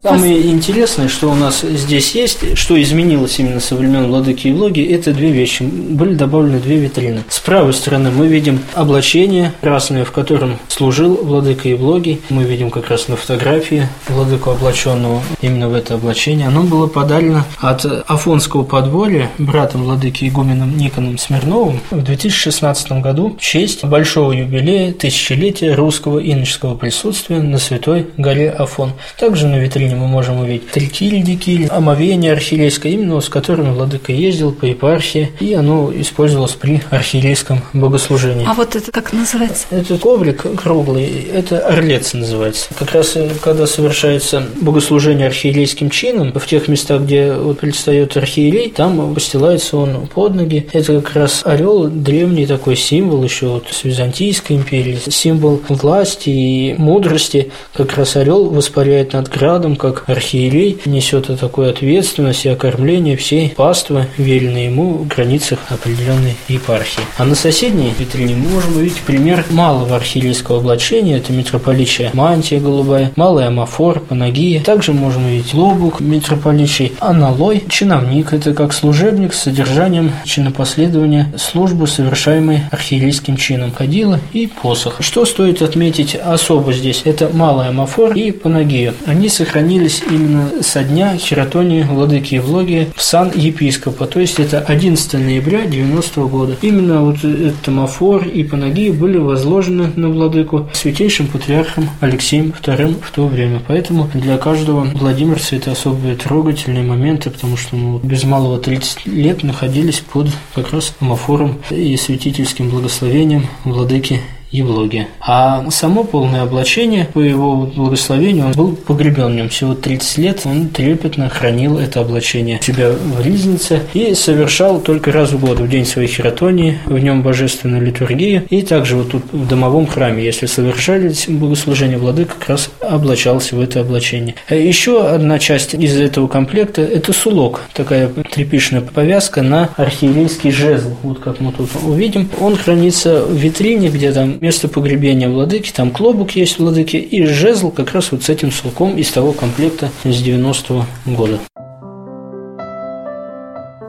Самое 0.03 0.47
интересное, 0.47 1.07
что 1.07 1.29
у 1.29 1.35
нас 1.35 1.61
здесь 1.61 2.15
есть, 2.15 2.57
что 2.57 2.81
изменилось 2.81 3.37
именно 3.37 3.59
со 3.59 3.75
времен 3.75 4.07
Владыки 4.07 4.47
Евлогии, 4.47 4.91
это 4.91 5.13
две 5.13 5.29
вещи. 5.29 5.61
Были 5.61 6.15
добавлены 6.15 6.59
две 6.59 6.77
витрины. 6.77 7.23
С 7.29 7.39
правой 7.39 7.71
стороны 7.71 8.09
мы 8.09 8.25
видим 8.25 8.61
облачение 8.73 9.53
красное, 9.61 10.03
в 10.03 10.11
котором 10.11 10.57
служил 10.69 11.17
Владыка 11.17 11.69
Евлогий. 11.69 12.19
Мы 12.29 12.45
видим 12.45 12.71
как 12.71 12.89
раз 12.89 13.09
на 13.09 13.15
фотографии 13.15 13.87
Владыку 14.07 14.49
облаченного 14.49 15.21
именно 15.39 15.69
в 15.69 15.75
это 15.75 15.93
облачение. 15.93 16.47
Оно 16.47 16.63
было 16.63 16.87
подарено 16.87 17.45
от 17.59 17.85
Афонского 18.07 18.63
подворья 18.63 19.29
братом 19.37 19.83
Владыки 19.83 20.27
Игуменом 20.27 20.77
Никоном 20.77 21.19
Смирновым 21.19 21.79
в 21.91 22.01
2016 22.01 22.91
году 23.03 23.35
в 23.37 23.39
честь 23.39 23.85
большого 23.85 24.31
юбилея 24.31 24.93
тысячелетия 24.93 25.75
русского 25.75 26.17
иноческого 26.17 26.73
присутствия 26.73 27.37
на 27.37 27.59
Святой 27.59 28.07
горе 28.17 28.49
Афон. 28.49 28.93
Также 29.19 29.45
на 29.45 29.59
витрине 29.59 29.90
мы 29.95 30.07
можем 30.07 30.39
увидеть 30.39 30.69
трикиль, 30.71 31.21
дикиль, 31.21 31.67
омовение 31.67 32.33
архиерейское, 32.33 32.91
именно 32.91 33.19
с 33.21 33.29
которым 33.29 33.73
владыка 33.73 34.11
ездил 34.11 34.51
по 34.51 34.65
епархии, 34.65 35.31
и 35.39 35.53
оно 35.53 35.91
использовалось 35.93 36.53
при 36.53 36.81
архиерейском 36.89 37.61
богослужении. 37.73 38.45
А 38.47 38.53
вот 38.53 38.75
это 38.75 38.91
как 38.91 39.13
называется? 39.13 39.65
Этот 39.71 39.99
коврик 39.99 40.45
круглый, 40.61 41.05
это 41.33 41.59
орлец 41.67 42.13
называется. 42.13 42.67
Как 42.77 42.91
раз 42.93 43.15
э, 43.15 43.29
когда 43.41 43.67
совершается 43.67 44.43
богослужение 44.59 45.27
архиерейским 45.27 45.89
чином, 45.89 46.33
в 46.33 46.45
тех 46.45 46.67
местах, 46.67 47.01
где 47.03 47.33
вот 47.33 47.59
предстает 47.59 48.15
архиерей, 48.17 48.69
там 48.69 49.13
постилается 49.13 49.77
он 49.77 50.07
под 50.07 50.35
ноги. 50.35 50.67
Это 50.71 51.01
как 51.01 51.15
раз 51.15 51.41
орел, 51.45 51.87
древний 51.87 52.45
такой 52.45 52.75
символ 52.75 53.23
еще 53.23 53.47
вот 53.47 53.67
с 53.71 53.83
Византийской 53.83 54.55
империи, 54.55 54.99
символ 55.09 55.61
власти 55.69 56.29
и 56.29 56.75
мудрости. 56.77 57.51
Как 57.73 57.95
раз 57.97 58.15
орел 58.15 58.49
воспаряет 58.49 59.13
над 59.13 59.29
градом, 59.29 59.75
как 59.81 60.07
архиерей 60.07 60.79
несет 60.85 61.27
такую 61.39 61.71
ответственность 61.71 62.45
и 62.45 62.49
окормление 62.49 63.17
всей 63.17 63.49
паствы, 63.49 64.05
веренной 64.17 64.65
ему 64.65 64.93
в 64.93 65.07
границах 65.07 65.57
определенной 65.69 66.35
епархии. 66.47 67.01
А 67.17 67.25
на 67.25 67.33
соседней 67.33 67.91
витрине 67.97 68.35
мы 68.35 68.49
можем 68.49 68.77
увидеть 68.77 69.01
пример 69.01 69.43
малого 69.49 69.95
архиерейского 69.95 70.59
облачения, 70.59 71.17
это 71.17 71.33
митрополичья 71.33 72.11
мантия 72.13 72.59
голубая, 72.59 73.11
малый 73.15 73.47
амафор, 73.47 74.01
панагия. 74.01 74.61
Также 74.61 74.93
можем 74.93 75.25
увидеть 75.25 75.55
лобук 75.55 75.99
митрополичий, 75.99 76.93
аналой, 76.99 77.63
чиновник, 77.67 78.33
это 78.33 78.53
как 78.53 78.73
служебник 78.73 79.33
с 79.33 79.41
содержанием 79.41 80.11
чинопоследования 80.25 81.33
службы, 81.37 81.87
совершаемой 81.87 82.61
архиерейским 82.69 83.35
чином, 83.35 83.71
ходила 83.71 84.19
и 84.31 84.45
посох. 84.45 84.97
Что 84.99 85.25
стоит 85.25 85.63
отметить 85.63 86.13
особо 86.15 86.71
здесь? 86.71 87.01
Это 87.05 87.29
малый 87.33 87.69
амафор 87.69 88.13
и 88.13 88.29
панагия. 88.31 88.93
Они 89.07 89.27
сохранились 89.27 89.70
сохранились 89.71 90.03
именно 90.09 90.51
со 90.61 90.83
дня 90.83 91.17
хератонии 91.17 91.83
владыки 91.83 92.35
Евлогия 92.35 92.87
в 92.95 93.01
сан 93.01 93.31
епископа, 93.33 94.05
то 94.05 94.19
есть 94.19 94.39
это 94.39 94.59
11 94.59 95.13
ноября 95.13 95.65
90 95.65 96.21
года. 96.23 96.57
Именно 96.61 97.01
вот 97.01 97.23
этот 97.23 97.61
томофор 97.61 98.27
и 98.27 98.43
панагии 98.43 98.89
были 98.89 99.17
возложены 99.17 99.91
на 99.95 100.09
владыку 100.09 100.69
святейшим 100.73 101.27
патриархом 101.27 101.89
Алексеем 102.01 102.53
II 102.61 103.01
в 103.01 103.11
то 103.11 103.27
время. 103.27 103.61
Поэтому 103.65 104.09
для 104.13 104.37
каждого 104.37 104.81
владимирца 104.81 105.55
это 105.55 105.71
особые 105.71 106.15
трогательные 106.15 106.83
моменты, 106.83 107.29
потому 107.29 107.55
что 107.55 107.75
мы 107.75 107.99
без 107.99 108.23
малого 108.23 108.59
30 108.59 109.05
лет 109.05 109.43
находились 109.43 109.99
под 109.99 110.27
как 110.53 110.73
раз 110.73 110.93
амофором 110.99 111.59
и 111.69 111.95
святительским 111.95 112.69
благословением 112.69 113.47
владыки 113.63 114.19
Евлогия. 114.51 115.07
А 115.19 115.69
само 115.71 116.03
полное 116.03 116.43
облачение, 116.43 117.07
по 117.13 117.19
его 117.19 117.55
благословению, 117.55 118.47
он 118.47 118.51
был 118.51 118.75
погребен 118.75 119.31
в 119.31 119.35
нем 119.35 119.49
всего 119.49 119.73
30 119.73 120.17
лет, 120.17 120.41
он 120.45 120.67
трепетно 120.67 121.29
хранил 121.29 121.79
это 121.79 122.01
облачение 122.01 122.59
у 122.59 122.63
себя 122.63 122.91
в 122.91 123.21
ризнице 123.25 123.81
и 123.93 124.13
совершал 124.13 124.81
только 124.81 125.11
раз 125.11 125.31
в 125.31 125.39
год, 125.39 125.59
в 125.59 125.69
день 125.69 125.85
своей 125.85 126.07
хератонии, 126.07 126.79
в 126.85 126.99
нем 126.99 127.21
божественную 127.21 127.81
литургию, 127.81 128.45
и 128.49 128.61
также 128.61 128.97
вот 128.97 129.11
тут 129.11 129.23
в 129.31 129.47
домовом 129.47 129.87
храме, 129.87 130.23
если 130.23 130.45
совершались 130.47 131.27
богослужения, 131.27 131.97
владыка 131.97 132.35
как 132.37 132.49
раз 132.49 132.71
облачался 132.81 133.55
в 133.55 133.61
это 133.61 133.81
облачение. 133.81 134.35
А 134.49 134.55
Еще 134.55 135.05
одна 135.07 135.39
часть 135.39 135.73
из 135.73 135.97
этого 135.97 136.27
комплекта– 136.27 136.81
это 136.83 137.13
сулок, 137.13 137.61
такая 137.73 138.09
тряпичная 138.09 138.81
повязка 138.81 139.41
на 139.41 139.69
архиерейский 139.77 140.51
жезл, 140.51 140.89
вот 141.03 141.19
как 141.19 141.39
мы 141.39 141.53
тут 141.53 141.69
увидим. 141.83 142.29
Он 142.39 142.55
хранится 142.55 143.23
в 143.23 143.33
витрине, 143.33 143.89
где 143.89 144.11
там 144.11 144.40
место 144.41 144.67
погребения 144.67 145.29
владыки, 145.29 145.71
там 145.71 145.91
клобук 145.91 146.31
есть 146.31 146.57
владыки, 146.57 146.97
и 146.97 147.25
жезл 147.25 147.71
как 147.71 147.91
раз 147.91 148.11
вот 148.11 148.23
с 148.23 148.29
этим 148.29 148.51
сулком 148.51 148.97
из 148.97 149.11
того 149.11 149.33
комплекта 149.33 149.91
с 150.03 150.07
90-го 150.07 150.85
года. 151.05 151.39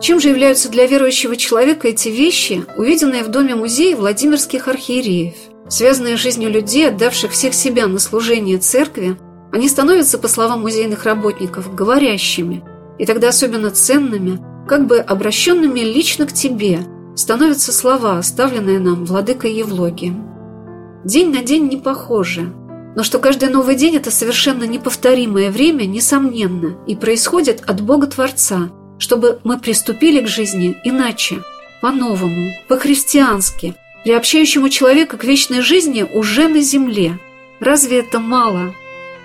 Чем 0.00 0.20
же 0.20 0.28
являются 0.28 0.68
для 0.68 0.86
верующего 0.86 1.36
человека 1.36 1.88
эти 1.88 2.08
вещи, 2.08 2.64
увиденные 2.76 3.24
в 3.24 3.28
доме 3.28 3.54
музея 3.54 3.96
Владимирских 3.96 4.68
архиереев? 4.68 5.34
Связанные 5.68 6.18
с 6.18 6.20
жизнью 6.20 6.50
людей, 6.50 6.88
отдавших 6.88 7.32
всех 7.32 7.54
себя 7.54 7.86
на 7.86 7.98
служение 7.98 8.58
церкви, 8.58 9.16
они 9.52 9.68
становятся, 9.68 10.18
по 10.18 10.28
словам 10.28 10.62
музейных 10.62 11.04
работников, 11.04 11.74
говорящими, 11.74 12.62
и 12.98 13.06
тогда 13.06 13.28
особенно 13.28 13.70
ценными, 13.70 14.38
как 14.68 14.86
бы 14.86 14.98
обращенными 14.98 15.80
лично 15.80 16.26
к 16.26 16.32
тебе, 16.32 16.80
становятся 17.14 17.72
слова, 17.72 18.18
оставленные 18.18 18.80
нам 18.80 19.04
владыкой 19.04 19.54
Евлогием. 19.54 20.31
День 21.04 21.32
на 21.32 21.42
день 21.42 21.68
не 21.68 21.76
похожи, 21.76 22.52
но 22.94 23.02
что 23.02 23.18
каждый 23.18 23.48
новый 23.48 23.74
день– 23.74 23.96
это 23.96 24.10
совершенно 24.10 24.64
неповторимое 24.64 25.50
время, 25.50 25.84
несомненно, 25.84 26.76
и 26.86 26.94
происходит 26.94 27.62
от 27.66 27.80
Бога 27.80 28.06
Творца– 28.06 28.70
чтобы 29.02 29.40
мы 29.42 29.58
приступили 29.58 30.20
к 30.20 30.28
жизни 30.28 30.76
иначе, 30.84 31.42
по-новому, 31.80 32.52
по-христиански, 32.68 33.74
приобщающему 34.04 34.68
человека 34.68 35.16
к 35.16 35.24
вечной 35.24 35.60
жизни 35.60 36.04
уже 36.04 36.46
на 36.46 36.60
земле. 36.60 37.18
Разве 37.58 37.98
это 37.98 38.20
мало? 38.20 38.72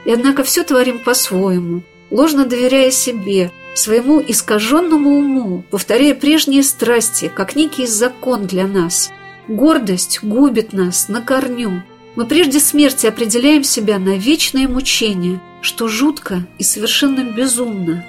И 0.03 0.11
однако 0.11 0.43
все 0.43 0.63
творим 0.63 0.97
по-своему, 0.97 1.83
ложно 2.09 2.45
доверяя 2.45 2.89
себе, 2.89 3.51
своему 3.75 4.19
искаженному 4.19 5.19
уму, 5.19 5.63
повторяя 5.69 6.15
прежние 6.15 6.63
страсти, 6.63 7.31
как 7.33 7.55
некий 7.55 7.85
закон 7.85 8.47
для 8.47 8.65
нас. 8.65 9.11
Гордость 9.47 10.19
губит 10.23 10.73
нас 10.73 11.07
на 11.09 11.21
корню. 11.21 11.83
Мы 12.15 12.25
прежде 12.25 12.59
смерти 12.59 13.07
определяем 13.07 13.63
себя 13.63 13.99
на 13.99 14.17
вечное 14.17 14.67
мучение, 14.67 15.41
что 15.61 15.87
жутко 15.87 16.45
и 16.57 16.63
совершенно 16.63 17.21
безумно 17.23 18.03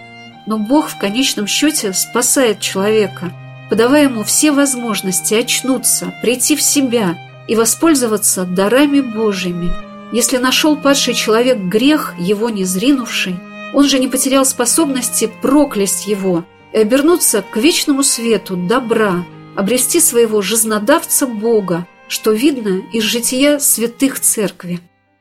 но 0.48 0.56
Бог 0.56 0.88
в 0.88 0.98
конечном 0.98 1.46
счете 1.46 1.92
спасает 1.92 2.58
человека, 2.58 3.32
подавая 3.68 4.04
ему 4.04 4.24
все 4.24 4.50
возможности 4.50 5.34
очнуться, 5.34 6.14
прийти 6.22 6.56
в 6.56 6.62
себя 6.62 7.18
и 7.46 7.54
воспользоваться 7.54 8.44
дарами 8.44 9.02
Божьими. 9.02 9.70
Если 10.10 10.38
нашел 10.38 10.74
падший 10.74 11.12
человек 11.12 11.58
грех, 11.58 12.14
его 12.18 12.48
не 12.48 12.64
зринувший, 12.64 13.36
он 13.74 13.86
же 13.86 13.98
не 13.98 14.08
потерял 14.08 14.46
способности 14.46 15.30
проклясть 15.42 16.06
его 16.06 16.46
и 16.72 16.78
обернуться 16.78 17.42
к 17.42 17.58
вечному 17.58 18.02
свету 18.02 18.56
добра, 18.56 19.26
обрести 19.58 19.98
своего 19.98 20.40
жизнодавца 20.40 21.26
Бога, 21.26 21.84
что 22.06 22.30
видно 22.30 22.80
из 22.92 23.02
жития 23.02 23.58
святых 23.58 24.20
церкви. 24.20 24.78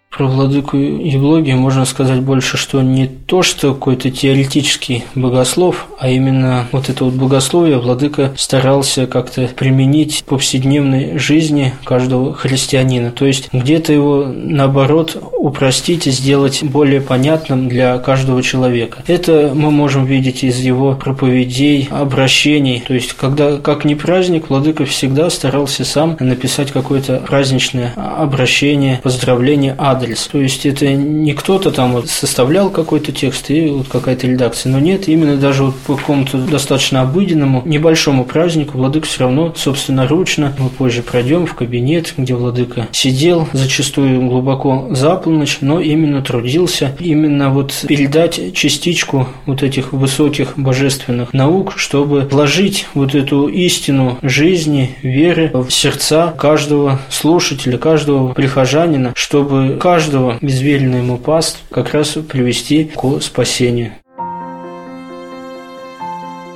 Про 0.09 0.25
владыку 0.25 0.77
Евлогия 0.77 1.55
можно 1.55 1.85
сказать 1.85 2.21
больше, 2.21 2.57
что 2.57 2.81
не 2.81 3.07
то, 3.07 3.43
что 3.43 3.75
какой-то 3.75 4.09
теоретический 4.09 5.03
богослов, 5.13 5.87
а 5.99 6.09
именно 6.09 6.65
вот 6.71 6.89
это 6.89 7.05
вот 7.05 7.13
богословие 7.13 7.77
владыка 7.77 8.33
старался 8.35 9.05
как-то 9.05 9.47
применить 9.55 10.21
в 10.21 10.23
повседневной 10.23 11.19
жизни 11.19 11.73
каждого 11.83 12.33
христианина. 12.33 13.11
То 13.11 13.25
есть 13.25 13.49
где-то 13.53 13.93
его, 13.93 14.25
наоборот, 14.33 15.21
упростить 15.33 16.07
и 16.07 16.11
сделать 16.11 16.63
более 16.63 17.01
понятным 17.01 17.67
для 17.69 17.99
каждого 17.99 18.41
человека. 18.41 19.03
Это 19.05 19.51
мы 19.53 19.69
можем 19.69 20.05
видеть 20.05 20.43
из 20.43 20.57
его 20.57 20.95
проповедей, 20.95 21.89
обращений. 21.91 22.83
То 22.87 22.95
есть, 22.95 23.13
когда, 23.13 23.57
как 23.57 23.85
не 23.85 23.93
праздник, 23.93 24.49
владыка 24.49 24.85
всегда 24.85 25.29
старался 25.29 25.85
сам 25.85 26.17
написать 26.19 26.71
какое-то 26.71 27.17
праздничное 27.27 27.93
обращение, 27.95 28.99
поздравление, 29.03 29.75
адрес 29.77 29.96
адрес. 29.97 30.27
То 30.31 30.39
есть 30.39 30.65
это 30.65 30.93
не 30.93 31.33
кто-то 31.33 31.71
там 31.71 31.93
вот 31.93 32.09
составлял 32.09 32.69
какой-то 32.69 33.11
текст 33.11 33.49
и 33.49 33.69
вот 33.69 33.87
какая-то 33.87 34.27
редакция. 34.27 34.71
Но 34.71 34.79
нет, 34.79 35.07
именно 35.07 35.37
даже 35.37 35.63
вот 35.63 35.75
по 35.75 35.95
какому-то 35.95 36.37
достаточно 36.37 37.01
обыденному, 37.01 37.63
небольшому 37.65 38.25
празднику 38.25 38.77
владыка 38.77 39.07
все 39.07 39.21
равно 39.21 39.53
собственноручно, 39.55 40.53
мы 40.57 40.69
позже 40.69 41.01
пройдем 41.01 41.45
в 41.45 41.55
кабинет, 41.55 42.13
где 42.17 42.35
владыка 42.35 42.87
сидел, 42.91 43.47
зачастую 43.53 44.21
глубоко 44.27 44.87
за 44.91 45.15
полночь, 45.15 45.57
но 45.61 45.79
именно 45.79 46.21
трудился, 46.21 46.95
именно 46.99 47.49
вот 47.49 47.73
передать 47.87 48.53
частичку 48.53 49.27
вот 49.45 49.63
этих 49.63 49.93
высоких 49.93 50.53
божественных 50.57 51.33
наук, 51.33 51.73
чтобы 51.75 52.21
вложить 52.21 52.87
вот 52.93 53.15
эту 53.15 53.47
истину 53.47 54.17
жизни, 54.21 54.95
веры 55.01 55.51
в 55.53 55.69
сердца 55.69 56.33
каждого 56.37 56.99
слушателя, 57.09 57.77
каждого 57.77 58.33
прихожанина, 58.33 59.13
чтобы 59.15 59.77
каждого 59.87 60.37
безверенный 60.41 60.97
ему 60.97 61.17
паст 61.17 61.59
как 61.71 61.93
раз 61.93 62.17
привести 62.29 62.91
к 62.93 63.21
спасению. 63.21 63.93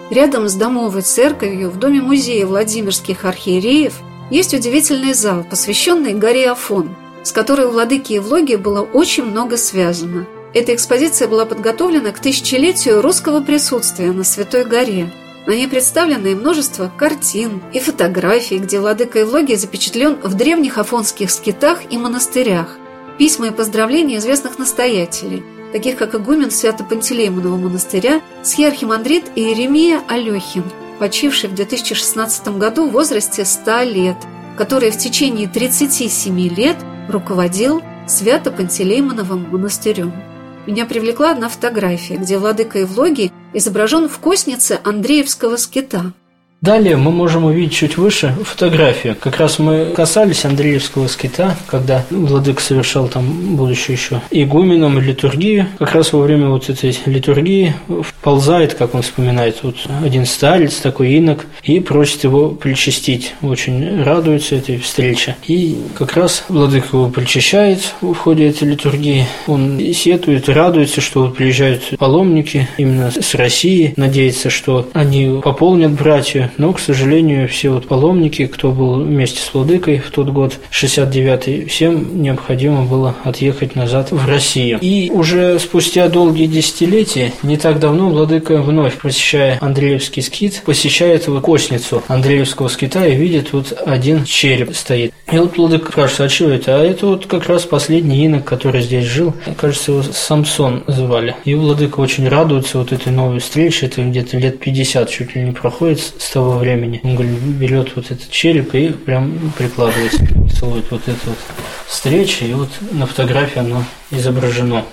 Рядом 0.10 0.50
с 0.50 0.56
домовой 0.56 1.02
церковью 1.02 1.70
в 1.70 1.80
доме 1.80 2.02
музея 2.02 2.46
Владимирских 2.46 3.24
архиереев 3.24 3.94
есть 4.32 4.54
удивительный 4.54 5.14
зал, 5.14 5.46
посвященный 5.50 6.14
горе 6.14 6.52
Афон, 6.52 6.94
с 7.24 7.32
которой 7.32 7.68
у 7.68 7.72
владыки 7.72 8.12
Евлогии 8.12 8.58
было 8.58 8.82
очень 8.82 9.24
много 9.24 9.56
связано. 9.56 10.28
Эта 10.54 10.76
экспозиция 10.76 11.30
была 11.30 11.46
подготовлена 11.46 12.12
к 12.12 12.20
тысячелетию 12.20 13.02
русского 13.02 13.40
присутствия 13.40 14.12
на 14.12 14.26
Святой 14.26 14.66
горе. 14.66 15.10
На 15.48 15.52
ней 15.52 15.70
представлено 15.70 16.28
и 16.28 16.36
множество 16.36 16.92
картин 16.98 17.62
и 17.72 17.80
фотографий, 17.80 18.58
где 18.58 18.82
владыка 18.82 19.20
Евлогия 19.20 19.56
запечатлен 19.56 20.18
в 20.22 20.34
древних 20.34 20.78
афонских 20.78 21.32
скитах 21.32 21.80
и 21.90 21.98
монастырях 21.98 22.81
письма 23.22 23.50
и 23.50 23.52
поздравления 23.52 24.18
известных 24.18 24.58
настоятелей, 24.58 25.44
таких 25.72 25.96
как 25.96 26.16
игумен 26.16 26.50
Свято-Пантелеймонова 26.50 27.56
монастыря, 27.56 28.20
схиархимандрит 28.42 29.26
Иеремия 29.36 30.02
Алехин, 30.08 30.64
почивший 30.98 31.48
в 31.48 31.54
2016 31.54 32.58
году 32.58 32.88
в 32.88 32.94
возрасте 32.94 33.46
100 33.46 33.84
лет, 33.84 34.18
который 34.58 34.90
в 34.90 34.98
течение 34.98 35.48
37 35.48 36.36
лет 36.50 36.78
руководил 37.10 37.84
Свято-Пантелеймоновым 38.08 39.52
монастырем. 39.52 40.12
Меня 40.66 40.88
привлекла 40.88 41.30
одна 41.30 41.48
фотография, 41.48 42.16
где 42.16 42.40
владыка 42.40 42.80
Евлогий 42.80 43.32
изображен 43.54 44.10
в 44.10 44.18
коснице 44.18 44.80
Андреевского 44.84 45.58
скита– 45.58 46.14
Далее 46.62 46.96
мы 46.96 47.10
можем 47.10 47.46
увидеть 47.46 47.74
чуть 47.74 47.98
выше 47.98 48.36
фотографию. 48.44 49.16
Как 49.20 49.40
раз 49.40 49.58
мы 49.58 49.86
касались 49.96 50.46
Андреевского 50.46 51.08
скита, 51.08 51.58
когда 51.66 52.06
Владык 52.12 52.60
совершал 52.60 53.08
там, 53.08 53.56
будучи 53.56 53.90
еще 53.90 54.22
игуменом, 54.30 55.00
литургию. 55.00 55.66
Как 55.80 55.96
раз 55.96 56.14
во 56.14 56.22
время 56.22 56.50
вот 56.50 56.70
этой 56.70 56.96
литургии 57.08 57.74
вползает, 58.04 58.76
как 58.76 58.94
он 58.94 59.02
вспоминает, 59.02 59.64
вот 59.64 59.76
один 60.04 60.28
старец, 60.28 60.76
такой 60.76 61.14
инок, 61.14 61.48
и 61.64 61.80
просит 61.80 62.26
его 62.26 62.50
причастить. 62.50 63.34
Очень 63.42 64.04
радуется 64.04 64.54
этой 64.56 64.78
встрече. 64.78 65.38
И 65.48 65.82
как 65.98 66.16
раз 66.16 66.44
Владык 66.48 66.94
его 66.94 67.10
причащает 67.10 67.96
в 68.02 68.14
ходе 68.14 68.50
этой 68.50 68.68
литургии. 68.68 69.26
Он 69.48 69.80
сетует, 69.96 70.48
радуется, 70.48 71.02
что 71.02 71.24
вот 71.24 71.38
приезжают 71.38 71.98
паломники 71.98 72.68
именно 72.78 73.10
с 73.10 73.34
России, 73.34 73.96
надеется, 73.98 74.52
что 74.52 74.88
они 74.94 75.42
пополнят 75.42 75.94
братья 75.94 76.51
но, 76.58 76.74
к 76.74 76.80
сожалению, 76.80 77.48
все 77.48 77.70
вот 77.70 77.88
паломники, 77.88 78.48
кто 78.48 78.72
был 78.72 79.04
вместе 79.04 79.42
с 79.42 79.54
Владыкой 79.54 80.00
в 80.00 80.12
тот 80.12 80.30
год, 80.30 80.60
69-й, 80.72 81.66
всем 81.66 82.22
необходимо 82.22 82.84
было 82.84 83.16
отъехать 83.24 83.76
назад 83.76 84.12
в 84.12 84.28
Россию. 84.28 84.80
И 84.82 85.10
уже 85.12 85.60
спустя 85.60 86.08
долгие 86.08 86.48
десятилетия, 86.48 87.34
не 87.44 87.58
так 87.58 87.80
давно, 87.80 88.10
Владыка 88.10 88.62
вновь, 88.62 88.98
посещая 88.98 89.58
Андреевский 89.62 90.22
скит, 90.22 90.62
посещает 90.66 91.28
его 91.28 91.40
косницу 91.42 92.04
Андреевского 92.08 92.68
скита 92.68 93.06
и 93.06 93.16
видит 93.16 93.54
вот 93.54 93.74
один 93.86 94.24
череп 94.26 94.76
стоит. 94.76 95.14
И 95.32 95.38
вот 95.38 95.58
Владыка 95.58 95.92
спрашивает, 95.92 96.32
а 96.32 96.34
что 96.34 96.50
это? 96.50 96.82
А 96.82 96.84
это 96.84 97.08
вот 97.08 97.26
как 97.26 97.48
раз 97.48 97.64
последний 97.64 98.26
инок, 98.26 98.46
который 98.46 98.82
здесь 98.82 99.06
жил. 99.06 99.34
Кажется, 99.58 99.92
его 99.92 100.04
Самсон 100.04 100.84
звали. 100.88 101.36
И 101.46 101.56
Владыка 101.56 102.00
очень 102.00 102.28
радуется 102.28 102.80
вот 102.80 102.92
этой 102.92 103.12
новой 103.12 103.40
встрече. 103.40 103.86
Это 103.86 104.04
где-то 104.04 104.38
лет 104.38 104.60
50 104.60 105.10
чуть 105.10 105.36
ли 105.36 105.44
не 105.44 105.52
проходит 105.52 106.00
с 106.00 106.30
того 106.32 106.41
того 106.42 106.58
времени. 106.58 107.00
Он 107.04 107.16
говорит, 107.16 107.40
берет 107.40 107.96
вот 107.96 108.06
этот 108.10 108.30
череп 108.32 108.74
и 108.74 108.90
прям 108.90 109.52
прикладывается, 109.58 110.26
целует 110.58 110.90
вот 110.90 111.02
эту 111.08 111.20
вот 111.28 111.38
встречу, 111.86 112.46
и 112.46 112.54
вот 112.54 112.70
на 112.92 113.06
фотографии 113.06 113.60
оно 113.60 113.84
изображено. 114.10 114.84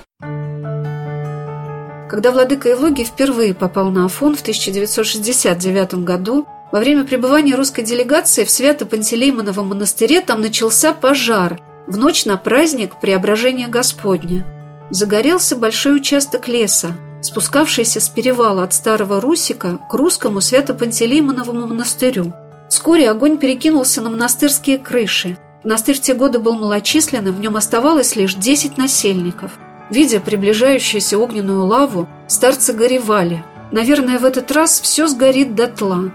Когда 2.11 2.33
владыка 2.33 2.69
Евлогий 2.69 3.05
впервые 3.05 3.55
попал 3.55 3.91
на 3.91 4.05
Афон 4.05 4.35
в 4.37 4.43
1969 4.43 5.95
году, 6.05 6.47
во 6.71 6.81
время 6.81 7.05
пребывания 7.05 7.55
русской 7.55 7.83
делегации 7.83 8.45
в 8.45 8.51
Свято-Пантелеймоновом 8.51 9.69
монастыре 9.69 10.21
там 10.21 10.43
начался 10.43 10.93
пожар 10.93 11.59
в 11.87 11.97
ночь 11.97 12.27
на 12.27 12.37
праздник 12.37 13.01
Преображения 13.01 13.69
Господня. 13.69 14.45
Загорелся 14.91 15.57
большой 15.57 15.97
участок 15.97 16.49
леса, 16.49 16.97
спускавшийся 17.21 18.01
с 18.01 18.09
перевала 18.09 18.63
от 18.63 18.75
Старого 18.75 19.21
Русика 19.21 19.79
к 19.91 19.95
русскому 19.95 20.41
Свято-Пантелеймоновому 20.41 21.67
монастырю. 21.67 22.33
Вскоре 22.69 23.11
огонь 23.11 23.39
перекинулся 23.39 24.01
на 24.01 24.11
монастырские 24.11 24.79
крыши. 24.79 25.39
Монастырь 25.65 25.97
в 25.97 26.01
те 26.01 26.15
годы 26.15 26.39
был 26.39 26.55
малочисленным, 26.55 27.35
в 27.35 27.41
нем 27.41 27.57
оставалось 27.57 28.15
лишь 28.17 28.35
10 28.35 28.79
насельников. 28.79 29.53
Видя 29.91 30.21
приближающуюся 30.21 31.19
огненную 31.19 31.65
лаву, 31.65 32.09
старцы 32.29 32.73
горевали. 32.73 33.43
Наверное, 33.73 34.19
в 34.19 34.25
этот 34.25 34.53
раз 34.53 34.81
все 34.81 35.09
сгорит 35.09 35.55
дотла. 35.55 36.13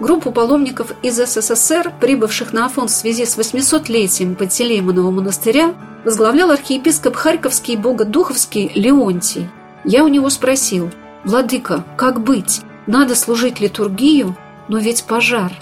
Группу 0.00 0.30
паломников 0.30 0.92
из 1.02 1.16
СССР, 1.16 1.92
прибывших 2.00 2.52
на 2.52 2.66
Афон 2.66 2.86
в 2.86 2.92
связи 2.92 3.26
с 3.26 3.36
800-летием 3.36 4.36
Пантелеймонова 4.36 5.10
монастыря, 5.10 5.74
возглавлял 6.04 6.52
архиепископ 6.52 7.16
Харьковский 7.16 7.74
и 7.74 7.76
Богодуховский 7.76 8.70
Леонтий. 8.74 9.48
Я 9.84 10.04
у 10.04 10.08
него 10.08 10.30
спросил, 10.30 10.90
«Владыка, 11.24 11.84
как 11.96 12.22
быть? 12.22 12.60
Надо 12.86 13.14
служить 13.14 13.60
литургию, 13.60 14.36
но 14.68 14.78
ведь 14.78 15.04
пожар». 15.04 15.52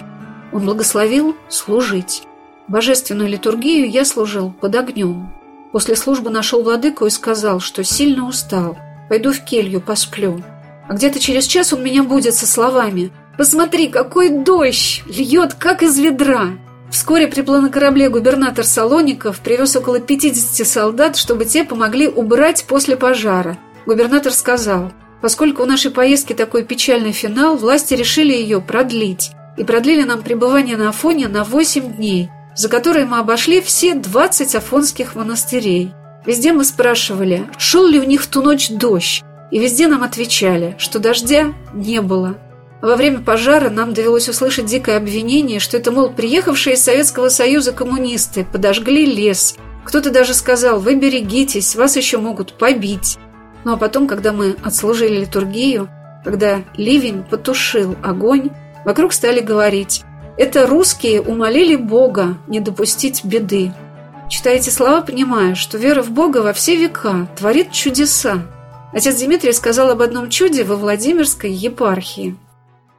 Он 0.51 0.65
благословил 0.65 1.35
служить. 1.49 2.23
Божественную 2.67 3.29
литургию 3.29 3.89
я 3.89 4.05
служил 4.05 4.51
под 4.51 4.75
огнем. 4.75 5.33
После 5.71 5.95
службы 5.95 6.29
нашел 6.29 6.63
владыку 6.63 7.05
и 7.05 7.09
сказал, 7.09 7.59
что 7.59 7.83
сильно 7.83 8.25
устал. 8.27 8.77
Пойду 9.09 9.31
в 9.31 9.43
келью, 9.43 9.81
посплю. 9.81 10.41
А 10.87 10.93
где-то 10.93 11.19
через 11.19 11.45
час 11.45 11.73
он 11.73 11.83
меня 11.83 12.03
будет 12.03 12.33
со 12.33 12.47
словами– 12.47 13.11
Посмотри, 13.37 13.87
какой 13.87 14.29
дождь! 14.29 15.03
Льет, 15.07 15.53
как 15.53 15.83
из 15.83 15.97
ведра!» 15.99 16.49
Вскоре 16.89 17.27
приплыл 17.27 17.61
на 17.61 17.69
корабле 17.69 18.09
губернатор 18.09 18.65
Салоников, 18.65 19.39
привез 19.41 19.75
около 19.75 19.99
50 19.99 20.65
солдат, 20.65 21.17
чтобы 21.17 21.45
те 21.45 21.63
помогли 21.63 22.07
убрать 22.07 22.65
после 22.67 22.95
пожара. 22.95 23.57
Губернатор 23.87 24.33
сказал, 24.33 24.91
поскольку 25.21 25.63
у 25.63 25.65
нашей 25.65 25.91
поездки 25.91 26.33
такой 26.33 26.65
печальный 26.65 27.13
финал, 27.13 27.55
власти 27.55 27.93
решили 27.93 28.33
ее 28.33 28.59
продлить. 28.59 29.31
И 29.55 29.63
продлили 29.63 30.03
нам 30.03 30.21
пребывание 30.21 30.75
на 30.75 30.89
Афоне 30.89 31.29
на 31.29 31.45
8 31.45 31.95
дней, 31.95 32.29
за 32.53 32.67
которые 32.67 33.05
мы 33.05 33.19
обошли 33.19 33.61
все 33.61 33.95
20 33.95 34.55
афонских 34.55 35.15
монастырей. 35.15 35.93
Везде 36.25 36.51
мы 36.51 36.65
спрашивали, 36.65 37.47
шел 37.57 37.87
ли 37.87 37.97
у 37.97 38.03
них 38.03 38.23
в 38.23 38.27
ту 38.27 38.43
ночь 38.43 38.69
дождь, 38.69 39.23
и 39.51 39.57
везде 39.57 39.87
нам 39.87 40.03
отвечали, 40.03 40.75
что 40.77 40.99
дождя 40.99 41.53
не 41.73 42.01
было. 42.01 42.37
Во 42.81 42.97
время 42.97 43.19
пожара 43.19 43.69
нам 43.69 43.93
довелось 43.93 44.27
услышать 44.27 44.65
дикое 44.65 44.97
обвинение, 44.97 45.61
что 45.61 45.77
это, 45.77 45.93
мол, 45.93 46.09
приехавшие 46.09 46.75
из 46.75 46.83
Советского 46.83 47.29
Союза 47.29 47.71
коммунисты 47.71 48.43
подожгли 48.43 49.05
лес. 49.05 49.55
Кто-то 49.85 50.11
даже 50.11 50.33
сказал 50.33 50.81
«Вы 50.81 50.95
берегитесь, 50.95 51.77
вас 51.77 51.95
еще 51.95 52.17
могут 52.17 52.57
побить». 52.57 53.17
Ну 53.67 53.73
а 53.73 53.75
потом, 53.75 54.07
когда 54.07 54.31
мы 54.31 54.55
отслужили 54.63 55.17
литургию, 55.17 55.89
когда 56.23 56.61
ливень 56.77 57.21
потушил 57.21 57.97
огонь, 58.01 58.51
вокруг 58.85 59.11
стали 59.11 59.41
говорить 59.41 60.05
«Это 60.37 60.65
русские 60.65 61.21
умолили 61.21 61.75
Бога 61.75 62.37
не 62.47 62.61
допустить 62.61 63.25
беды». 63.25 63.73
Читая 64.29 64.55
эти 64.55 64.69
слова, 64.69 65.01
понимая, 65.01 65.55
что 65.55 65.77
вера 65.77 66.01
в 66.01 66.11
Бога 66.11 66.37
во 66.37 66.53
все 66.53 66.77
века 66.77 67.27
творит 67.37 67.73
чудеса. 67.73 68.43
Отец 68.93 69.21
Дмитрий 69.21 69.51
сказал 69.51 69.89
об 69.89 70.01
одном 70.01 70.29
чуде 70.29 70.63
во 70.63 70.77
Владимирской 70.77 71.51
епархии– 71.51 72.37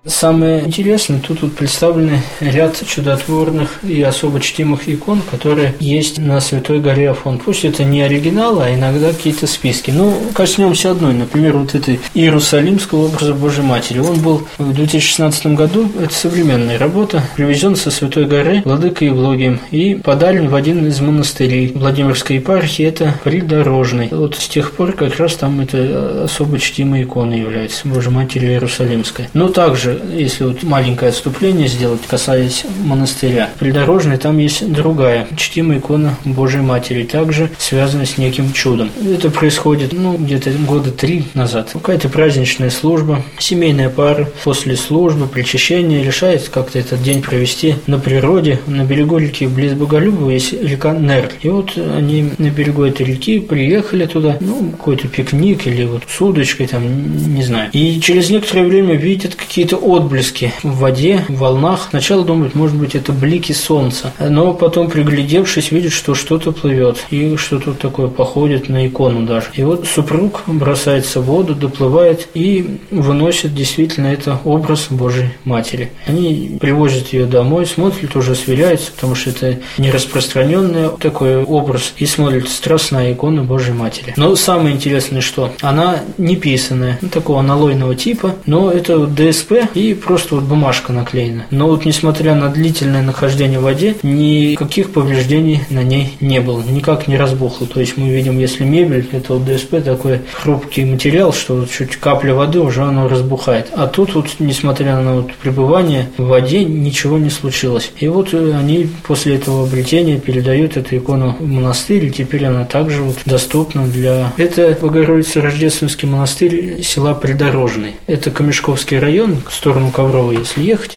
Самое 0.08 0.64
интересное, 0.64 1.20
тут 1.20 1.42
вот 1.42 1.54
представлены 1.54 2.22
ряд 2.40 2.82
чудотворных 2.86 3.84
и 3.84 4.02
особо 4.02 4.40
чтимых 4.40 4.88
икон, 4.88 5.22
которые 5.30 5.74
есть 5.80 6.18
на 6.18 6.40
Святой 6.40 6.80
горе 6.80 7.10
Афон. 7.10 7.38
Пусть 7.38 7.64
это 7.64 7.84
не 7.84 8.02
оригинал, 8.02 8.60
а 8.60 8.72
иногда 8.72 9.12
какие-то 9.12 9.46
списки. 9.46 9.90
Но 9.90 10.14
коснемся 10.32 10.90
одной, 10.90 11.12
например, 11.12 11.58
вот 11.58 11.74
этой 11.74 12.00
Иерусалимского 12.14 13.06
образа 13.06 13.34
Божьей 13.34 13.64
Матери. 13.64 13.98
Он 13.98 14.18
был 14.20 14.46
в 14.56 14.72
2016 14.72 15.46
году, 15.48 15.90
это 16.00 16.14
современная 16.14 16.78
работа, 16.78 17.22
привезен 17.36 17.76
со 17.76 17.90
Святой 17.90 18.24
горы 18.26 18.62
Владыкой 18.64 19.08
Евлогием 19.08 19.60
и 19.70 19.94
подарен 19.94 20.48
в 20.48 20.54
один 20.54 20.86
из 20.86 21.00
монастырей 21.00 21.72
Владимирской 21.74 22.36
епархии, 22.36 22.84
это 22.84 23.14
придорожный. 23.24 24.08
Вот 24.10 24.36
с 24.36 24.48
тех 24.48 24.72
пор 24.72 24.92
как 24.92 25.16
раз 25.16 25.34
там 25.34 25.60
это 25.60 26.24
особо 26.24 26.58
чтимая 26.58 27.02
икона 27.02 27.34
является, 27.34 27.86
Божьей 27.86 28.12
Матери 28.12 28.46
Иерусалимской. 28.46 29.28
Но 29.34 29.48
также, 29.48 29.97
если 30.14 30.44
вот 30.44 30.62
маленькое 30.62 31.10
отступление 31.10 31.68
сделать, 31.68 32.00
касаясь 32.06 32.64
монастыря, 32.84 33.50
придорожной 33.58 34.18
там 34.18 34.38
есть 34.38 34.70
другая, 34.70 35.26
чтимая 35.36 35.78
икона 35.78 36.16
Божьей 36.24 36.62
Матери, 36.62 37.04
также 37.04 37.50
связанная 37.58 38.06
с 38.06 38.18
неким 38.18 38.52
чудом. 38.52 38.90
Это 39.02 39.30
происходит, 39.30 39.92
ну, 39.92 40.16
где-то 40.16 40.50
года 40.66 40.90
три 40.90 41.24
назад. 41.34 41.70
Какая-то 41.72 42.08
праздничная 42.08 42.70
служба, 42.70 43.22
семейная 43.38 43.88
пара 43.88 44.28
после 44.44 44.76
службы, 44.76 45.26
причащения 45.26 46.02
решает 46.02 46.48
как-то 46.48 46.78
этот 46.78 47.02
день 47.02 47.22
провести 47.22 47.76
на 47.86 47.98
природе, 47.98 48.60
на 48.66 48.84
берегу 48.84 49.18
реки 49.18 49.46
близ 49.46 49.72
Боголюбова 49.72 50.30
есть 50.30 50.52
река 50.52 50.92
Нер. 50.92 51.30
И 51.42 51.48
вот 51.48 51.76
они 51.76 52.32
на 52.38 52.50
берегу 52.50 52.84
этой 52.84 53.06
реки 53.06 53.40
приехали 53.40 54.06
туда, 54.06 54.36
ну, 54.40 54.70
какой-то 54.70 55.08
пикник 55.08 55.66
или 55.66 55.84
вот 55.84 56.02
с 56.08 56.20
удочкой 56.20 56.66
там, 56.66 57.34
не 57.34 57.42
знаю. 57.42 57.70
И 57.72 58.00
через 58.00 58.30
некоторое 58.30 58.64
время 58.64 58.94
видят 58.94 59.34
какие-то 59.34 59.76
отблески 59.78 60.52
в 60.62 60.78
воде, 60.78 61.24
в 61.28 61.38
волнах. 61.38 61.88
Сначала 61.90 62.24
думают, 62.24 62.54
может 62.54 62.76
быть, 62.76 62.94
это 62.94 63.12
блики 63.12 63.52
солнца. 63.52 64.12
Но 64.18 64.52
потом, 64.54 64.90
приглядевшись, 64.90 65.70
видят, 65.70 65.92
что 65.92 66.14
что-то 66.14 66.52
плывет. 66.52 66.98
И 67.10 67.36
что-то 67.36 67.74
такое 67.74 68.08
походит 68.08 68.68
на 68.68 68.86
икону 68.86 69.26
даже. 69.26 69.46
И 69.54 69.62
вот 69.62 69.86
супруг 69.86 70.42
бросается 70.46 71.20
в 71.20 71.24
воду, 71.24 71.54
доплывает 71.54 72.28
и 72.34 72.78
выносит 72.90 73.54
действительно 73.54 74.08
это 74.08 74.40
образ 74.44 74.88
Божьей 74.90 75.30
Матери. 75.44 75.92
Они 76.06 76.58
привозят 76.60 77.12
ее 77.12 77.26
домой, 77.26 77.66
смотрят, 77.66 78.16
уже 78.16 78.34
сверяются, 78.34 78.92
потому 78.92 79.14
что 79.14 79.30
это 79.30 79.58
не 79.78 79.90
распространенный 79.90 80.90
такой 80.98 81.42
образ, 81.42 81.92
и 81.96 82.06
смотрят 82.06 82.48
страстная 82.48 83.12
икона 83.12 83.42
Божьей 83.42 83.74
Матери. 83.74 84.14
Но 84.16 84.34
самое 84.36 84.74
интересное, 84.74 85.20
что 85.20 85.52
она 85.60 86.00
не 86.16 86.36
писанная, 86.36 86.98
такого 87.12 87.40
аналойного 87.40 87.94
типа, 87.94 88.34
но 88.46 88.70
это 88.70 89.06
ДСП, 89.06 89.67
и 89.74 89.94
просто 89.94 90.36
вот 90.36 90.44
бумажка 90.44 90.92
наклеена. 90.92 91.46
Но 91.50 91.68
вот 91.68 91.84
несмотря 91.84 92.34
на 92.34 92.48
длительное 92.48 93.02
нахождение 93.02 93.58
в 93.58 93.62
воде, 93.62 93.96
никаких 94.02 94.92
повреждений 94.92 95.62
на 95.70 95.82
ней 95.82 96.16
не 96.20 96.40
было, 96.40 96.62
никак 96.62 97.08
не 97.08 97.16
разбухло. 97.16 97.66
То 97.66 97.80
есть 97.80 97.96
мы 97.96 98.08
видим, 98.08 98.38
если 98.38 98.64
мебель, 98.64 99.08
это 99.12 99.34
вот 99.34 99.44
ДСП 99.44 99.82
такой 99.84 100.20
хрупкий 100.32 100.84
материал, 100.84 101.32
что 101.32 101.56
вот 101.56 101.70
чуть 101.70 101.96
капля 101.96 102.34
воды 102.34 102.60
уже 102.60 102.82
оно 102.82 103.08
разбухает. 103.08 103.68
А 103.74 103.86
тут 103.86 104.14
вот, 104.14 104.26
несмотря 104.38 104.98
на 105.00 105.16
вот 105.16 105.34
пребывание 105.34 106.08
в 106.16 106.26
воде, 106.26 106.64
ничего 106.64 107.18
не 107.18 107.30
случилось. 107.30 107.92
И 107.98 108.08
вот 108.08 108.34
они 108.34 108.88
после 109.06 109.36
этого 109.36 109.64
обретения 109.64 110.18
передают 110.18 110.76
эту 110.76 110.96
икону 110.96 111.36
в 111.38 111.46
монастырь, 111.46 112.06
и 112.06 112.10
теперь 112.10 112.44
она 112.44 112.64
также 112.64 113.02
вот 113.02 113.16
доступна 113.24 113.86
для... 113.86 114.32
Это 114.36 114.76
Богородица 114.80 115.40
Рождественский 115.40 116.08
монастырь 116.08 116.82
села 116.82 117.14
Придорожный. 117.14 117.96
Это 118.06 118.30
Камешковский 118.30 118.98
район, 118.98 119.38
сторону 119.58 119.90
Коврова, 119.90 120.30
если 120.30 120.62
ехать. 120.62 120.94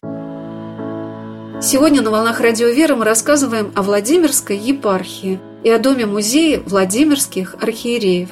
Сегодня 1.60 2.00
на 2.00 2.10
«Волнах 2.10 2.40
Радио 2.40 2.68
Веры» 2.68 2.96
мы 2.96 3.04
рассказываем 3.04 3.72
о 3.74 3.82
Владимирской 3.82 4.56
епархии 4.56 5.40
и 5.64 5.70
о 5.70 5.78
доме-музее 5.78 6.60
Владимирских 6.64 7.56
архиереев. 7.60 8.28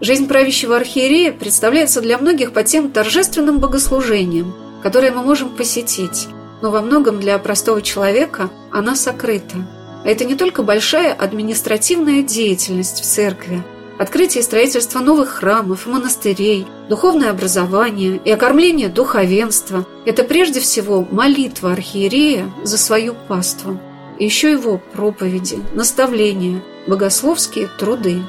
Жизнь 0.00 0.26
правящего 0.26 0.76
архиерея 0.76 1.32
представляется 1.32 2.00
для 2.00 2.18
многих 2.18 2.52
по 2.52 2.62
тем 2.62 2.90
торжественным 2.90 3.58
богослужениям, 3.58 4.54
которые 4.82 5.12
мы 5.12 5.22
можем 5.22 5.50
посетить, 5.50 6.28
но 6.62 6.70
во 6.70 6.80
многом 6.80 7.20
для 7.20 7.38
простого 7.38 7.82
человека 7.82 8.50
она 8.70 8.96
сокрыта. 8.96 9.56
А 10.04 10.08
это 10.08 10.24
не 10.24 10.34
только 10.34 10.62
большая 10.62 11.12
административная 11.12 12.22
деятельность 12.22 13.00
в 13.00 13.04
церкви– 13.04 13.62
открытие 13.98 14.40
и 14.42 14.44
строительство 14.44 15.00
новых 15.00 15.28
храмов 15.30 15.86
и 15.86 15.90
монастырей, 15.90 16.66
духовное 16.88 17.30
образование 17.30 18.20
и 18.24 18.30
окормление 18.30 18.88
духовенства– 18.88 19.86
это 20.06 20.24
прежде 20.24 20.60
всего 20.60 21.06
молитва 21.10 21.72
архиерея 21.72 22.50
за 22.62 22.78
свою 22.78 23.14
паству. 23.28 23.78
И 24.18 24.24
еще 24.24 24.50
его 24.50 24.80
проповеди, 24.92 25.58
наставления, 25.74 26.62
богословские 26.86 27.68
труды. 27.78 28.22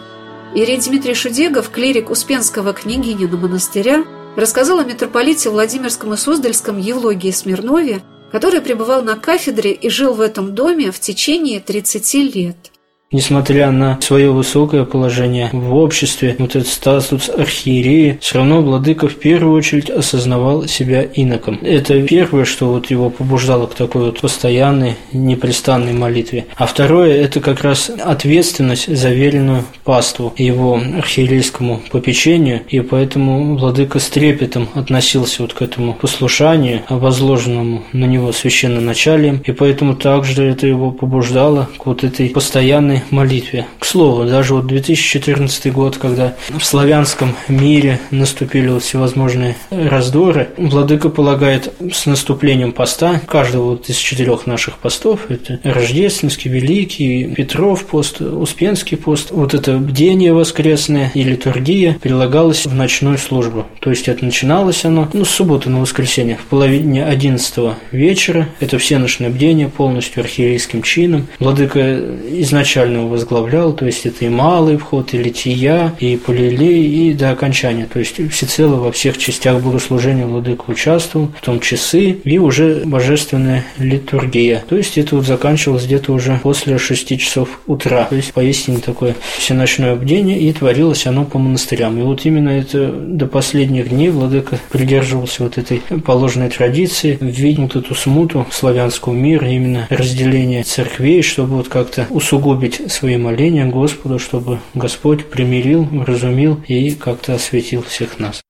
Ирей 0.54 0.80
Дмитрий 0.80 1.14
Шудегов, 1.14 1.70
клирик 1.70 2.10
Успенского 2.10 2.74
княгинина 2.74 3.38
монастыря, 3.38 4.04
рассказал 4.36 4.80
о 4.80 4.84
митрополите 4.84 5.50
Владимирском 5.50 6.14
и 6.14 6.18
Суздальском 6.18 6.78
Евлогии 6.78 7.32
Смирнове, 7.32 8.02
который 8.32 8.62
пребывал 8.62 9.02
на 9.02 9.16
кафедре 9.16 9.72
и 9.72 9.90
жил 9.90 10.14
в 10.14 10.22
этом 10.22 10.54
доме 10.54 10.92
в 10.92 11.00
течение 11.00 11.60
30 11.60 12.14
лет. 12.36 12.72
Несмотря 13.12 13.72
на 13.72 14.00
свое 14.02 14.30
высокое 14.30 14.86
положение 14.86 15.50
в 15.52 15.74
обществе, 15.74 16.36
вот 16.38 16.56
этот 16.56 16.68
статус 16.68 17.28
архиерея, 17.28 18.20
все 18.22 18.38
равно 18.38 18.62
владыка 18.62 19.08
в 19.08 19.16
первую 19.16 19.58
очередь 19.58 19.90
осознавал 19.90 20.68
себя 20.68 21.02
иноком. 21.02 21.58
Это 21.64 22.00
первое, 22.04 22.46
что 22.46 22.68
вот 22.68 22.92
его 22.92 23.10
побуждало 23.10 23.66
к 23.66 23.74
такой 23.74 24.06
вот 24.06 24.22
постоянной, 24.22 24.94
непрестанной 25.12 25.94
молитве. 25.94 26.46
А 26.56 26.68
второе– 26.68 27.14
это 27.24 27.40
как 27.40 27.64
раз 27.64 27.90
ответственность 27.90 28.96
за 28.96 29.10
веренную 29.10 29.64
паству 29.84 30.32
его 30.38 30.76
архиерейскому 30.76 31.82
попечению, 31.90 32.62
и 32.70 32.80
поэтому 32.82 33.58
владыка 33.58 33.98
с 33.98 34.08
трепетом 34.10 34.70
относился 34.76 35.42
вот 35.42 35.56
к 35.56 35.64
этому 35.64 35.96
послушанию, 35.96 36.84
возложенному 36.88 37.86
на 37.92 38.06
него 38.06 38.32
священноначалием, 38.34 39.42
и 39.44 39.52
поэтому 39.52 39.96
также 39.96 40.44
это 40.44 40.68
его 40.68 40.92
побуждало 40.92 41.70
к 41.80 41.88
вот 41.88 42.04
этой 42.04 42.30
постоянной 42.30 42.99
молитве. 43.10 43.66
К 43.80 43.86
слову, 43.86 44.26
даже 44.26 44.54
вот 44.54 44.68
2014 44.68 45.72
год, 45.74 45.98
когда 45.98 46.36
в 46.50 46.64
славянском 46.64 47.36
мире 47.48 48.00
наступили 48.12 48.68
вот 48.70 48.84
всевозможные 48.84 49.56
раздоры, 49.70 50.50
Владыка 50.58 51.10
полагает 51.10 51.74
с 51.92 52.06
наступлением 52.06 52.72
поста, 52.72 53.22
каждого 53.28 53.72
вот 53.72 53.90
из 53.90 53.98
четырех 53.98 54.48
наших 54.48 54.78
постов, 54.78 55.30
это 55.30 55.60
Рождественский, 55.64 56.52
Великий, 56.52 57.34
Петров 57.36 57.86
пост, 57.86 58.22
Успенский 58.22 58.98
пост, 58.98 59.32
вот 59.32 59.54
это 59.54 59.78
бдение 59.78 60.34
воскресное 60.34 61.12
и 61.14 61.24
литургия 61.24 61.98
прилагалось 62.02 62.66
в 62.66 62.74
ночную 62.74 63.18
службу. 63.18 63.66
То 63.80 63.90
есть 63.90 64.08
это 64.08 64.26
начиналось 64.26 64.86
оно 64.86 65.08
ну, 65.14 65.26
с 65.26 65.30
субботы 65.30 65.70
на 65.70 65.80
воскресенье 65.80 66.38
в 66.38 66.46
половине 66.46 67.06
одиннадцатого 67.06 67.78
вечера. 67.92 68.50
Это 68.60 68.78
все 68.78 68.98
ночное 68.98 69.30
бдение 69.30 69.70
полностью 69.70 70.22
архиерейским 70.22 70.82
чином. 70.82 71.28
Владыка 71.40 72.00
изначально 72.32 72.89
изначально 72.90 73.08
возглавлял, 73.08 73.74
то 73.74 73.86
есть 73.86 74.06
это 74.06 74.26
и 74.26 74.30
малый 74.30 74.78
вход, 74.78 75.14
и 75.14 75.18
лития, 75.18 75.94
и 76.00 76.18
полилей, 76.18 77.10
и 77.10 77.14
до 77.14 77.32
окончания. 77.32 77.88
То 77.92 78.00
есть 78.00 78.32
всецело 78.32 78.76
во 78.76 78.92
всех 78.92 79.18
частях 79.18 79.62
богослужения 79.62 80.26
владыка 80.26 80.66
участвовал, 80.68 81.30
в 81.40 81.42
том 81.42 81.60
часы, 81.60 82.18
и 82.24 82.38
уже 82.38 82.84
божественная 82.86 83.66
литургия. 83.78 84.64
То 84.68 84.76
есть 84.76 84.98
это 84.98 85.16
вот 85.16 85.26
заканчивалось 85.26 85.86
где-то 85.86 86.14
уже 86.14 86.40
после 86.42 86.78
6 86.78 87.20
часов 87.20 87.60
утра. 87.68 88.06
То 88.06 88.16
есть 88.16 88.34
поистине 88.34 88.80
такое 88.80 89.16
всеночное 89.38 89.96
бдение, 89.96 90.40
и 90.40 90.52
творилось 90.54 91.06
оно 91.06 91.26
по 91.26 91.40
монастырям. 91.40 92.00
И 92.00 92.02
вот 92.02 92.26
именно 92.26 92.50
это 92.50 92.92
до 92.92 93.28
последних 93.28 93.90
дней 93.90 94.10
владыка 94.10 94.60
придерживался 94.72 95.44
вот 95.44 95.58
этой 95.58 95.82
положенной 96.06 96.50
традиции, 96.50 97.18
видел 97.20 97.64
вот 97.64 97.76
эту 97.76 97.96
смуту 97.96 98.46
славянского 98.52 99.14
мира, 99.14 99.48
именно 99.50 99.88
разделение 99.90 100.64
церквей, 100.64 101.22
чтобы 101.22 101.58
вот 101.58 101.68
как-то 101.68 102.08
усугубить 102.10 102.79
свои 102.88 103.18
моления 103.18 103.66
Господу, 103.66 104.20
чтобы 104.20 104.60
Господь 104.74 105.26
примирил, 105.26 105.88
разумил 106.06 106.60
и 106.68 106.92
как-то 106.92 107.34
осветил 107.34 107.84
всех 107.84 108.20
нас. 108.20 108.42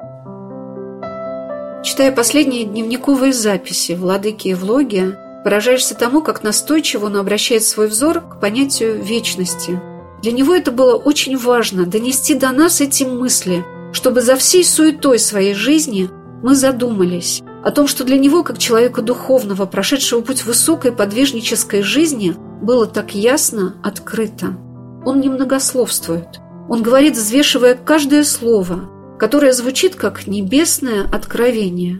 Читая 1.84 2.12
последние 2.12 2.65
дневниковые 2.65 3.34
записи 3.34 3.94
владыки 3.94 4.50
Евлогия, 4.50 5.42
поражаешься 5.44 5.96
тому, 5.96 6.22
как 6.22 6.44
настойчиво 6.44 7.06
он 7.06 7.18
обращает 7.18 7.63
свой 7.63 7.88
взор 7.88 8.22
к 8.22 8.39
понятию 8.39 9.02
вечности. 9.02 9.80
Для 10.22 10.34
него 10.34 10.54
это 10.54 10.72
было 10.72 10.96
очень 10.96 11.38
важно– 11.38 11.86
донести 11.88 12.36
до 12.36 12.52
нас 12.52 12.82
эти 12.82 13.04
мысли, 13.04 13.63
чтобы 13.94 14.22
за 14.22 14.36
всей 14.36 14.65
суетой 14.65 15.18
своей 15.18 15.54
жизни 15.54 16.10
мы 16.44 16.56
задумались 16.56 17.42
о 17.63 17.72
том, 17.72 17.88
что 17.88 18.04
для 18.04 18.18
него, 18.18 18.44
как 18.44 18.58
человека 18.58 19.02
духовного, 19.02 19.65
прошедшего 19.65 20.22
путь 20.22 20.46
высокой 20.46 20.92
подвижнической 20.92 21.82
жизни– 21.82 22.36
было 22.62 22.86
так 22.86 23.15
ясно, 23.15 23.76
открыто. 23.84 24.58
Он 25.06 25.22
не 25.22 25.30
многословствует. 25.30 26.39
Он 26.67 26.84
говорит, 26.84 27.15
взвешивая 27.15 27.76
каждое 27.76 28.24
слово, 28.24 28.89
которое 29.17 29.54
звучит 29.54 29.95
как 29.95 30.28
небесное 30.28 31.08
откровение. 31.10 32.00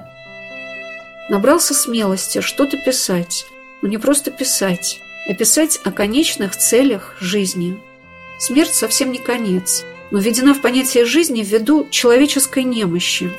Набрался 1.30 1.74
смелости 1.74 2.42
что-то 2.42 2.78
писать, 2.78 3.46
но 3.82 3.88
не 3.88 3.98
просто 3.98 4.32
писать, 4.32 5.00
а 5.28 5.34
писать 5.34 5.80
о 5.84 5.92
конечных 5.92 6.56
целях 6.56 7.16
жизни. 7.20 7.80
Смерть 8.40 8.74
совсем 8.74 9.12
не 9.12 9.20
конец, 9.20 9.84
но 10.12 10.20
введена 10.20 10.54
в 10.54 10.62
понятие 10.62 11.06
жизни 11.06 11.44
ввиду 11.44 11.88
человеческой 11.90 12.64
немощи. 12.64 13.32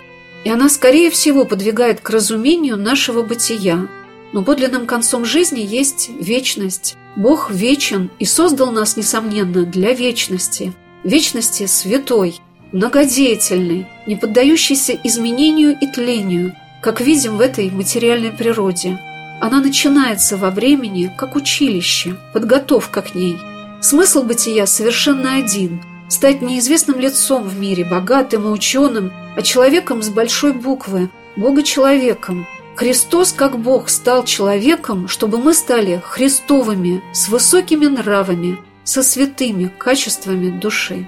И 0.44 0.50
она, 0.50 0.68
скорее 0.68 1.10
всего, 1.10 1.44
подвигает 1.44 2.00
к 2.00 2.10
разумению 2.10 2.76
нашего 2.76 3.22
бытия. 3.22 3.88
Но 4.32 4.44
подлинным 4.44 4.86
концом 4.86 5.24
жизни 5.24 5.60
есть 5.60 6.10
вечность, 6.20 6.96
Бог 7.16 7.50
вечен 7.50 8.10
и 8.18 8.24
создал 8.24 8.70
нас, 8.70 8.96
несомненно, 8.96 9.64
для 9.64 9.92
вечности. 9.92 10.72
Вечности 11.02 11.66
святой, 11.66 12.40
многодеятельной, 12.72 13.88
не 14.06 14.16
поддающейся 14.16 14.98
изменению 15.02 15.76
и 15.80 15.86
тлению, 15.86 16.54
как 16.82 17.00
видим 17.00 17.36
в 17.36 17.40
этой 17.40 17.70
материальной 17.70 18.30
природе. 18.30 18.98
Она 19.40 19.60
начинается 19.60 20.36
во 20.36 20.50
времени, 20.50 21.12
как 21.16 21.34
училище, 21.34 22.16
подготовка 22.32 23.02
к 23.02 23.14
ней. 23.14 23.38
Смысл 23.80 24.22
бытия 24.22 24.66
совершенно 24.66 25.36
один– 25.36 25.82
стать 26.08 26.42
неизвестным 26.42 27.00
лицом 27.00 27.44
в 27.44 27.58
мире, 27.58 27.84
богатым 27.84 28.46
и 28.46 28.50
ученым, 28.50 29.12
а 29.36 29.42
человеком 29.42 30.02
с 30.02 30.10
большой 30.10 30.52
буквы, 30.52 31.10
Бога-человеком– 31.36 32.46
Христос, 32.80 33.34
как 33.34 33.58
Бог, 33.58 33.90
стал 33.90 34.24
человеком, 34.24 35.06
чтобы 35.06 35.36
мы 35.36 35.52
стали 35.52 36.00
христовыми, 36.02 37.02
с 37.12 37.28
высокими 37.28 37.84
нравами, 37.84 38.56
со 38.84 39.02
святыми 39.02 39.70
качествами 39.76 40.48
души. 40.48 41.06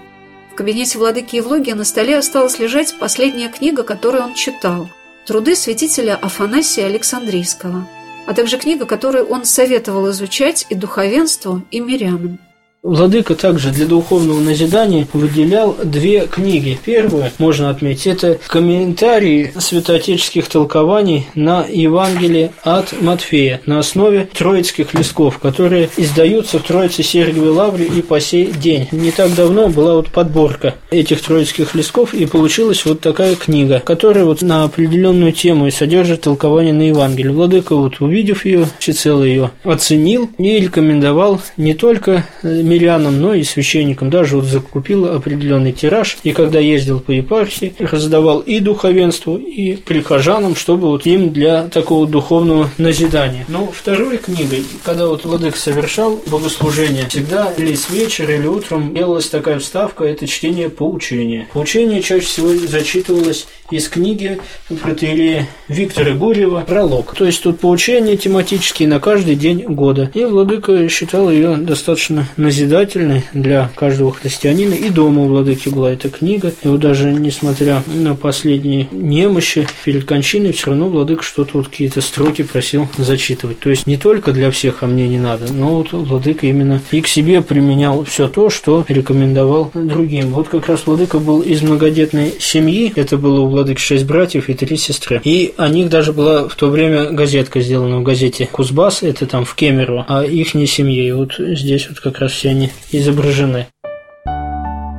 В 0.52 0.54
кабинете 0.54 0.98
владыки 0.98 1.36
Евлогия 1.36 1.74
на 1.74 1.84
столе 1.84 2.18
осталась 2.18 2.58
лежать 2.58 2.94
последняя 3.00 3.48
книга, 3.48 3.84
которую 3.84 4.22
он 4.22 4.34
читал– 4.34 4.90
труды 5.26 5.56
святителя 5.56 6.14
Афанасия 6.14 6.84
Александрийского, 6.84 7.88
а 8.26 8.34
также 8.34 8.58
книга, 8.58 8.84
которую 8.84 9.24
он 9.28 9.46
советовал 9.46 10.10
изучать 10.10 10.66
и 10.68 10.74
духовенству, 10.74 11.62
и 11.70 11.80
мирянам. 11.80 12.38
Владыка 12.82 13.36
также 13.36 13.70
для 13.70 13.86
духовного 13.86 14.40
назидания 14.40 15.06
выделял 15.12 15.76
две 15.84 16.26
книги. 16.26 16.76
Первую, 16.84 17.30
можно 17.38 17.70
отметить, 17.70 18.08
это 18.08 18.40
комментарии 18.48 19.52
святоотеческих 19.56 20.48
толкований 20.48 21.28
на 21.36 21.64
Евангелие 21.64 22.50
от 22.64 23.00
Матфея 23.00 23.60
на 23.66 23.78
основе 23.78 24.28
троицких 24.36 24.94
листков, 24.94 25.38
которые 25.38 25.90
издаются 25.96 26.58
в 26.58 26.64
Троице 26.64 27.04
Сергиевой 27.04 27.50
Лавре 27.50 27.86
и 27.86 28.02
по 28.02 28.18
сей 28.18 28.50
день. 28.50 28.88
Не 28.90 29.12
так 29.12 29.32
давно 29.36 29.68
была 29.68 29.94
вот 29.94 30.08
подборка 30.08 30.74
этих 30.90 31.22
троицких 31.22 31.76
листков, 31.76 32.14
и 32.14 32.26
получилась 32.26 32.84
вот 32.84 32.98
такая 32.98 33.36
книга, 33.36 33.78
которая 33.78 34.24
вот 34.24 34.42
на 34.42 34.64
определенную 34.64 35.30
тему 35.30 35.68
и 35.68 35.70
содержит 35.70 36.22
толкование 36.22 36.74
на 36.74 36.88
Евангелие. 36.88 37.32
Владыка 37.32 37.76
вот 37.76 38.00
увидев 38.00 38.44
ее, 38.44 38.66
всецело 38.80 39.22
ее 39.22 39.52
оценил 39.62 40.28
и 40.36 40.58
рекомендовал 40.58 41.40
не 41.56 41.74
только 41.74 42.26
мирянам, 42.72 43.20
но 43.20 43.34
и 43.34 43.42
священникам. 43.42 44.10
Даже 44.10 44.36
вот 44.36 44.46
закупил 44.46 45.06
определенный 45.06 45.72
тираж, 45.72 46.18
и 46.22 46.32
когда 46.32 46.58
ездил 46.58 47.00
по 47.00 47.10
епархии, 47.10 47.74
раздавал 47.78 48.40
и 48.40 48.60
духовенству, 48.60 49.36
и 49.36 49.76
прихожанам, 49.76 50.56
чтобы 50.56 50.88
вот 50.88 51.06
им 51.06 51.32
для 51.32 51.64
такого 51.64 52.06
духовного 52.06 52.70
назидания. 52.78 53.44
Но 53.48 53.70
второй 53.72 54.18
книгой, 54.18 54.64
когда 54.84 55.06
вот 55.06 55.24
владык 55.24 55.56
совершал 55.56 56.20
богослужение, 56.26 57.08
всегда 57.08 57.52
или 57.56 57.74
с 57.74 57.90
вечера, 57.90 58.34
или 58.34 58.46
утром 58.46 58.94
делалась 58.94 59.28
такая 59.28 59.58
вставка, 59.58 60.04
это 60.04 60.26
чтение 60.26 60.70
поучения. 60.70 61.48
Поучение 61.52 62.02
чаще 62.02 62.26
всего 62.26 62.48
зачитывалось 62.54 63.46
из 63.70 63.88
книги 63.88 64.38
протеерея 64.82 65.48
Виктора 65.68 66.12
Гурьева 66.12 66.60
«Пролог». 66.60 67.14
То 67.14 67.24
есть 67.24 67.42
тут 67.42 67.60
поучения 67.60 68.16
тематические 68.16 68.88
на 68.88 69.00
каждый 69.00 69.34
день 69.34 69.64
года. 69.66 70.10
И 70.14 70.24
владыка 70.24 70.88
считал 70.88 71.30
ее 71.30 71.56
достаточно 71.56 72.28
назидательной 72.36 72.61
назидательной 72.62 73.24
для 73.32 73.70
каждого 73.74 74.12
христианина. 74.12 74.74
И 74.74 74.88
дома 74.90 75.22
у 75.22 75.26
владыки 75.26 75.68
была 75.68 75.92
эта 75.92 76.08
книга. 76.08 76.52
И 76.62 76.68
вот 76.68 76.80
даже 76.80 77.12
несмотря 77.12 77.82
на 77.86 78.14
последние 78.14 78.88
немощи 78.92 79.66
перед 79.84 80.04
кончиной, 80.04 80.52
все 80.52 80.68
равно 80.68 80.88
владыка 80.88 81.22
что-то 81.22 81.58
вот 81.58 81.68
какие-то 81.68 82.00
строки 82.00 82.42
просил 82.42 82.88
зачитывать. 82.96 83.58
То 83.58 83.70
есть 83.70 83.86
не 83.86 83.96
только 83.96 84.32
для 84.32 84.50
всех, 84.50 84.82
а 84.82 84.86
мне 84.86 85.08
не 85.08 85.18
надо, 85.18 85.52
но 85.52 85.76
вот 85.78 85.92
владыка 85.92 86.46
именно 86.46 86.80
и 86.90 87.00
к 87.00 87.08
себе 87.08 87.42
применял 87.42 88.04
все 88.04 88.28
то, 88.28 88.50
что 88.50 88.84
рекомендовал 88.88 89.70
другим. 89.74 90.30
Вот 90.30 90.48
как 90.48 90.68
раз 90.68 90.86
владыка 90.86 91.18
был 91.18 91.40
из 91.40 91.62
многодетной 91.62 92.34
семьи. 92.38 92.92
Это 92.94 93.16
было 93.16 93.40
у 93.40 93.48
владыки 93.48 93.80
шесть 93.80 94.04
братьев 94.04 94.48
и 94.48 94.54
три 94.54 94.76
сестры. 94.76 95.20
И 95.24 95.52
о 95.56 95.68
них 95.68 95.88
даже 95.88 96.12
была 96.12 96.48
в 96.48 96.54
то 96.54 96.68
время 96.68 97.10
газетка 97.10 97.60
сделана 97.60 97.98
в 97.98 98.02
газете 98.02 98.48
Кузбасс, 98.50 99.02
это 99.02 99.26
там 99.26 99.44
в 99.44 99.54
Кемерово, 99.54 100.04
а 100.08 100.24
их 100.24 100.54
не 100.54 100.66
семье. 100.66 101.08
И 101.08 101.12
вот 101.12 101.34
здесь 101.38 101.88
вот 101.88 102.00
как 102.00 102.18
раз 102.18 102.32
все 102.32 102.51
они 102.52 102.70
изображены. 102.90 103.66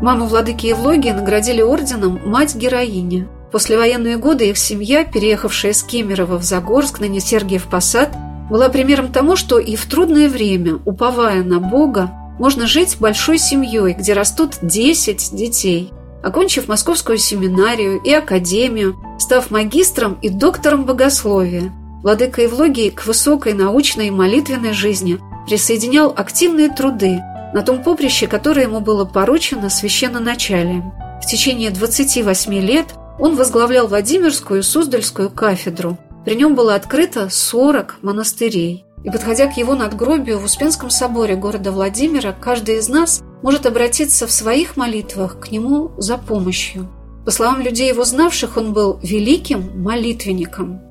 Маму 0.01 0.25
владыки 0.25 0.67
Евлогия 0.67 1.13
наградили 1.13 1.61
орденом 1.61 2.19
«Мать-героиня». 2.25 3.27
послевоенные 3.53 4.17
годы 4.17 4.49
их 4.49 4.57
семья, 4.57 5.05
переехавшая 5.05 5.73
с 5.73 5.83
Кемерово 5.83 6.37
в 6.37 6.43
Загорск 6.43 6.99
на 6.99 7.05
Несергиев 7.05 7.65
Посад, 7.65 8.09
была 8.49 8.67
примером 8.67 9.11
тому, 9.13 9.35
что 9.35 9.59
и 9.59 9.75
в 9.75 9.85
трудное 9.85 10.27
время, 10.27 10.79
уповая 10.85 11.43
на 11.43 11.59
Бога, 11.59 12.11
можно 12.39 12.67
жить 12.67 12.97
большой 12.99 13.37
семьей, 13.37 13.93
где 13.93 14.13
растут 14.13 14.57
10 14.61 15.35
детей. 15.35 15.93
Окончив 16.23 16.67
московскую 16.67 17.17
семинарию 17.17 18.01
и 18.01 18.11
академию, 18.11 18.97
став 19.19 19.51
магистром 19.51 20.17
и 20.21 20.29
доктором 20.29 20.85
богословия, 20.85 21.71
владыка 22.01 22.41
Евлогий 22.41 22.89
к 22.89 23.05
высокой 23.05 23.53
научной 23.53 24.07
и 24.07 24.11
молитвенной 24.11 24.73
жизни 24.73 25.19
присоединял 25.47 26.11
активные 26.15 26.69
труды 26.69 27.21
на 27.53 27.61
том 27.61 27.83
поприще, 27.83 28.27
которое 28.27 28.63
ему 28.63 28.79
было 28.79 29.05
поручено 29.05 29.69
священноначалием. 29.69 30.93
В 31.21 31.25
течение 31.25 31.69
28 31.71 32.53
лет 32.55 32.87
он 33.19 33.35
возглавлял 33.35 33.87
Владимирскую 33.87 34.59
и 34.59 34.63
Суздальскую 34.63 35.29
кафедру. 35.29 35.97
При 36.25 36.35
нем 36.35 36.55
было 36.55 36.75
открыто 36.75 37.29
40 37.29 37.99
монастырей. 38.01 38.85
И 39.03 39.09
подходя 39.09 39.47
к 39.47 39.57
его 39.57 39.75
надгробию 39.75 40.39
в 40.39 40.45
Успенском 40.45 40.89
соборе 40.89 41.35
города 41.35 41.71
Владимира, 41.71 42.31
каждый 42.31 42.77
из 42.77 42.87
нас 42.87 43.21
может 43.41 43.65
обратиться 43.65 44.25
в 44.25 44.31
своих 44.31 44.77
молитвах 44.77 45.39
к 45.39 45.51
нему 45.51 45.91
за 45.97 46.17
помощью. 46.17 46.89
По 47.25 47.31
словам 47.31 47.61
людей, 47.61 47.89
его 47.89 48.05
знавших, 48.05 48.57
он 48.57 48.73
был 48.73 48.99
великим 49.01 49.81
молитвенником. 49.81 50.81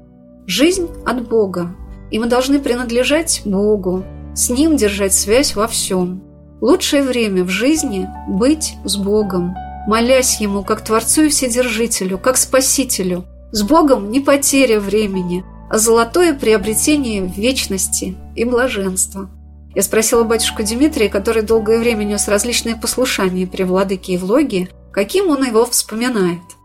Жизнь 0.47 0.89
от 1.07 1.29
Бога, 1.29 1.75
и 2.11 2.19
мы 2.19 2.27
должны 2.27 2.59
принадлежать 2.59 3.43
Богу, 3.45 4.05
с 4.35 4.51
Ним 4.51 4.77
держать 4.77 5.15
связь 5.15 5.55
во 5.55 5.67
всем. 5.67 6.23
Лучшее 6.63 7.03
время 7.03 7.43
в 7.43 7.49
жизни– 7.49 8.09
быть 8.29 8.77
с 8.85 8.97
Богом, 8.97 9.57
молясь 9.89 10.41
Ему 10.41 10.63
как 10.63 10.85
Творцу 10.85 11.23
и 11.23 11.29
Вседержителю, 11.29 12.19
как 12.19 12.37
Спасителю. 12.37 13.25
С 13.51 13.65
Богом 13.65 14.13
не 14.13 14.21
потеря 14.21 14.79
времени, 14.79 15.45
а 15.69 15.79
золотое 15.79 16.35
приобретение 16.35 17.27
вечности 17.27 18.17
и 18.37 18.45
блаженства. 18.45 19.29
Я 19.75 19.83
спросила 19.83 20.23
батюшку 20.23 20.63
Дмитрия, 20.63 21.09
который 21.09 21.43
долгое 21.43 21.81
время 21.81 22.05
нес 22.05 22.29
различные 22.29 22.77
послушания 22.77 23.49
при 23.49 23.65
владыке 23.65 24.13
Евлогии, 24.13 24.69
каким 24.93 25.31
он 25.31 25.43
его 25.43 25.67
вспоминает– 25.67 26.43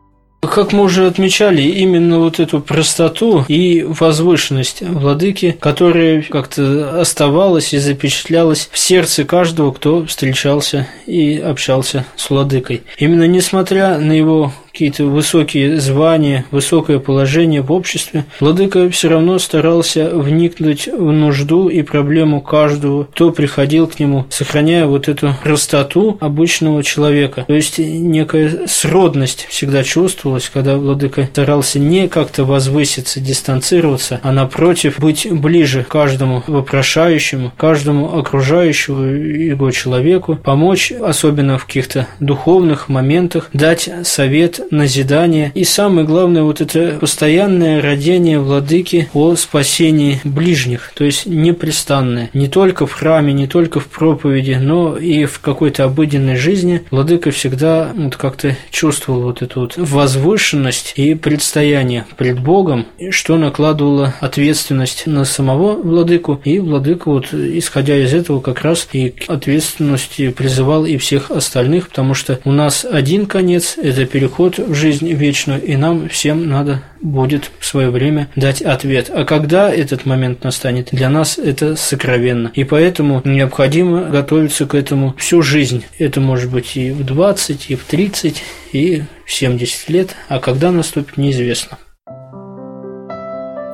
как 0.48 0.74
мы 0.74 0.84
уже 0.84 1.08
отмечали, 1.08 1.62
именно 1.62 2.20
вот 2.20 2.40
эту 2.40 2.60
простоту 2.60 3.46
и 3.48 3.84
возвышенность 3.84 4.82
владыки, 4.82 5.56
которая 5.60 6.22
как-то 6.22 7.00
оставалась 7.00 7.74
и 7.74 7.78
запечатлялась 7.78 8.70
в 8.72 8.78
сердце 8.78 9.24
каждого, 9.24 9.72
кто 9.72 10.06
встречался 10.06 10.88
и 11.06 11.38
общался 11.38 12.06
с 12.16 12.30
владыкой. 12.30 12.84
Именно 12.98 13.28
несмотря 13.28 13.98
на 13.98 14.12
его 14.12 14.54
какие-то 14.78 15.06
высокие 15.06 15.80
звания, 15.80 16.46
высокое 16.52 17.00
положение 17.00 17.64
в 17.64 17.72
обществе, 17.72 18.26
владыка 18.40 18.92
все 18.92 19.10
равно 19.10 19.40
старался 19.40 20.12
вникнуть 20.12 20.88
в 20.88 21.12
нужду 21.12 21.68
и 21.68 21.82
проблему 21.82 22.42
каждого, 22.42 23.06
кто 23.06 23.32
приходил 23.32 23.88
к 23.88 24.00
нему, 24.00 24.28
сохраняя 24.30 24.86
вот 24.86 25.08
эту 25.10 25.34
простоту 25.44 26.20
обычного 26.22 26.84
человека. 26.84 27.46
То 27.48 27.56
есть 27.56 27.80
некая 27.80 28.68
сродность 28.68 29.48
всегда 29.50 29.84
чувствовалась, 29.84 30.48
когда 30.54 30.78
владыка 30.78 31.24
старался 31.26 31.80
не 31.80 32.08
как-то 32.08 32.44
возвыситься, 32.44 33.20
дистанцироваться, 33.20 34.20
а 34.22 34.32
напротив 34.32 35.00
быть 35.00 35.28
ближе 35.32 35.88
каждому 35.90 36.44
вопрошающему, 36.46 37.52
каждому 37.58 38.16
окружающему 38.16 39.06
его 39.06 39.72
человеку, 39.72 40.36
помочь, 40.36 40.92
особенно 40.92 41.58
в 41.58 41.66
каких-то 41.66 42.06
духовных 42.20 42.90
моментах, 42.90 43.50
дать 43.54 43.90
совет, 44.04 44.67
назидание. 44.72 45.52
И 45.56 45.64
самое 45.64 46.06
главное, 46.06 46.44
вот 46.44 46.62
это 46.62 46.98
постоянное 47.00 47.82
родение 47.82 48.40
владыки 48.40 49.10
о 49.14 49.36
спасении 49.36 50.20
ближних, 50.24 50.92
то 50.96 51.04
есть 51.04 51.26
непрестанное. 51.26 52.30
Не 52.34 52.48
только 52.48 52.86
в 52.86 52.94
храме, 52.94 53.34
не 53.34 53.48
только 53.48 53.80
в 53.80 53.88
проповеди, 53.88 54.58
но 54.60 54.98
и 54.98 55.26
в 55.26 55.40
какой-то 55.40 55.86
обыденной 55.86 56.36
жизни 56.36 56.84
владыка 56.92 57.32
всегда 57.32 57.92
вот 57.96 58.16
как-то 58.16 58.56
чувствовал 58.72 59.24
вот 59.24 59.42
эту 59.42 59.62
вот 59.62 59.74
возвышенность 59.78 60.94
и 60.96 61.16
предстояние 61.16 62.06
пред 62.18 62.40
Богом, 62.40 62.86
что 63.12 63.38
накладывало 63.38 64.14
ответственность 64.20 65.08
на 65.08 65.26
самого 65.26 65.76
владыку, 65.82 66.42
и 66.44 66.60
владыка 66.60 67.10
вот 67.10 67.34
исходя 67.34 67.98
из 67.98 68.14
этого 68.14 68.42
как 68.42 68.62
раз 68.62 68.88
и 68.92 69.10
к 69.10 69.30
ответственности 69.30 70.30
призывал 70.30 70.86
и 70.86 70.98
всех 70.98 71.32
остальных, 71.32 71.90
потому 71.90 72.14
что 72.14 72.40
у 72.46 72.52
нас 72.52 72.86
один 72.90 73.26
конец– 73.26 73.78
это 73.82 74.06
переход 74.06 74.57
в 74.60 74.74
жизнь 74.74 75.12
вечную, 75.12 75.64
и 75.64 75.76
нам 75.76 76.10
всем 76.10 76.48
надо 76.48 76.84
будет 77.02 77.52
в 77.60 77.66
свое 77.66 77.90
время 77.90 78.30
дать 78.36 78.62
ответ. 78.62 79.10
А 79.14 79.26
когда 79.26 79.74
этот 79.74 80.06
момент 80.06 80.44
настанет, 80.44 80.90
для 80.92 81.10
нас 81.10 81.38
это 81.38 81.76
сокровенно. 81.76 82.52
И 82.54 82.64
поэтому 82.64 83.22
необходимо 83.24 84.04
готовиться 84.04 84.66
к 84.66 84.76
этому 84.76 85.16
всю 85.18 85.42
жизнь. 85.42 85.86
Это 86.00 86.20
может 86.20 86.52
быть 86.52 86.76
и 86.76 86.92
в 86.92 87.04
20, 87.04 87.70
и 87.70 87.76
в 87.76 87.84
30, 87.84 88.44
и 88.74 89.04
в 89.26 89.32
70 89.32 89.90
лет, 89.90 90.16
а 90.28 90.40
когда 90.40 90.72
наступит, 90.72 91.18
неизвестно. 91.18 91.78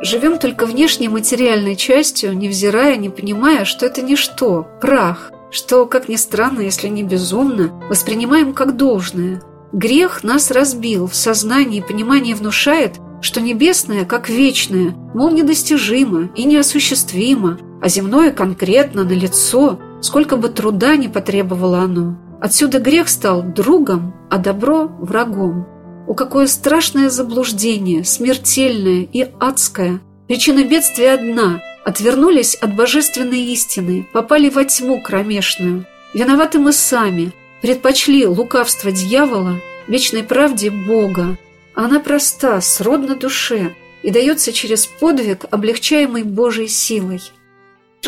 Живем 0.02 0.38
только 0.38 0.66
внешней 0.66 1.08
материальной 1.08 1.78
частью, 1.78 2.38
невзирая, 2.38 2.98
не 2.98 3.10
понимая, 3.10 3.64
что 3.64 3.86
это 3.86 4.02
ничто, 4.02 4.68
прах, 4.82 5.32
что, 5.50 5.86
как 5.86 6.10
ни 6.10 6.18
странно, 6.18 6.60
если 6.60 6.90
не 6.90 7.04
безумно, 7.04 7.70
воспринимаем 7.88 8.54
как 8.54 8.76
должное– 8.76 9.42
Грех 9.74 10.24
нас 10.24 10.52
разбил, 10.52 11.08
в 11.08 11.16
сознании 11.16 11.80
и 11.80 11.82
понимании 11.82 12.36
внушает, 12.36 13.00
что 13.22 13.42
небесное, 13.42 14.06
как 14.06 14.30
вечное, 14.30 14.92
мол, 15.16 15.32
недостижимо 15.32 16.30
и 16.36 16.44
неосуществимо, 16.44 17.58
а 17.82 17.90
земное 17.90 18.32
конкретно, 18.32 19.04
на 19.04 19.14
лицо, 19.14 19.80
сколько 20.00 20.38
бы 20.38 20.50
труда 20.50 20.96
не 20.96 21.08
потребовало 21.08 21.80
оно. 21.80 22.20
Отсюда 22.40 22.78
грех 22.78 23.10
стал 23.10 23.42
другом, 23.42 24.14
а 24.30 24.38
добро– 24.38 24.92
врагом. 25.00 25.66
О, 26.08 26.14
какое 26.14 26.46
страшное 26.46 27.10
заблуждение, 27.10 28.04
смертельное 28.04 29.08
и 29.12 29.28
адское! 29.40 30.02
Причина 30.28 30.64
бедствия 30.66 31.14
одна– 31.14 31.62
отвернулись 31.86 32.54
от 32.56 32.76
божественной 32.76 33.42
истины, 33.46 34.08
попали 34.14 34.50
во 34.50 34.66
тьму 34.66 35.02
кромешную. 35.02 35.88
Виноваты 36.14 36.60
мы 36.60 36.74
сами– 36.74 37.34
предпочли 37.64 38.28
лукавство 38.28 38.92
дьявола 38.92 39.62
вечной 39.88 40.22
правде 40.22 40.70
Бога. 40.70 41.38
Она 41.74 42.02
проста, 42.02 42.60
сродна 42.60 43.16
душе 43.16 43.74
и 44.04 44.12
дается 44.12 44.52
через 44.52 44.86
подвиг, 44.86 45.46
облегчаемый 45.50 46.24
Божьей 46.24 46.68
силой. 46.68 47.22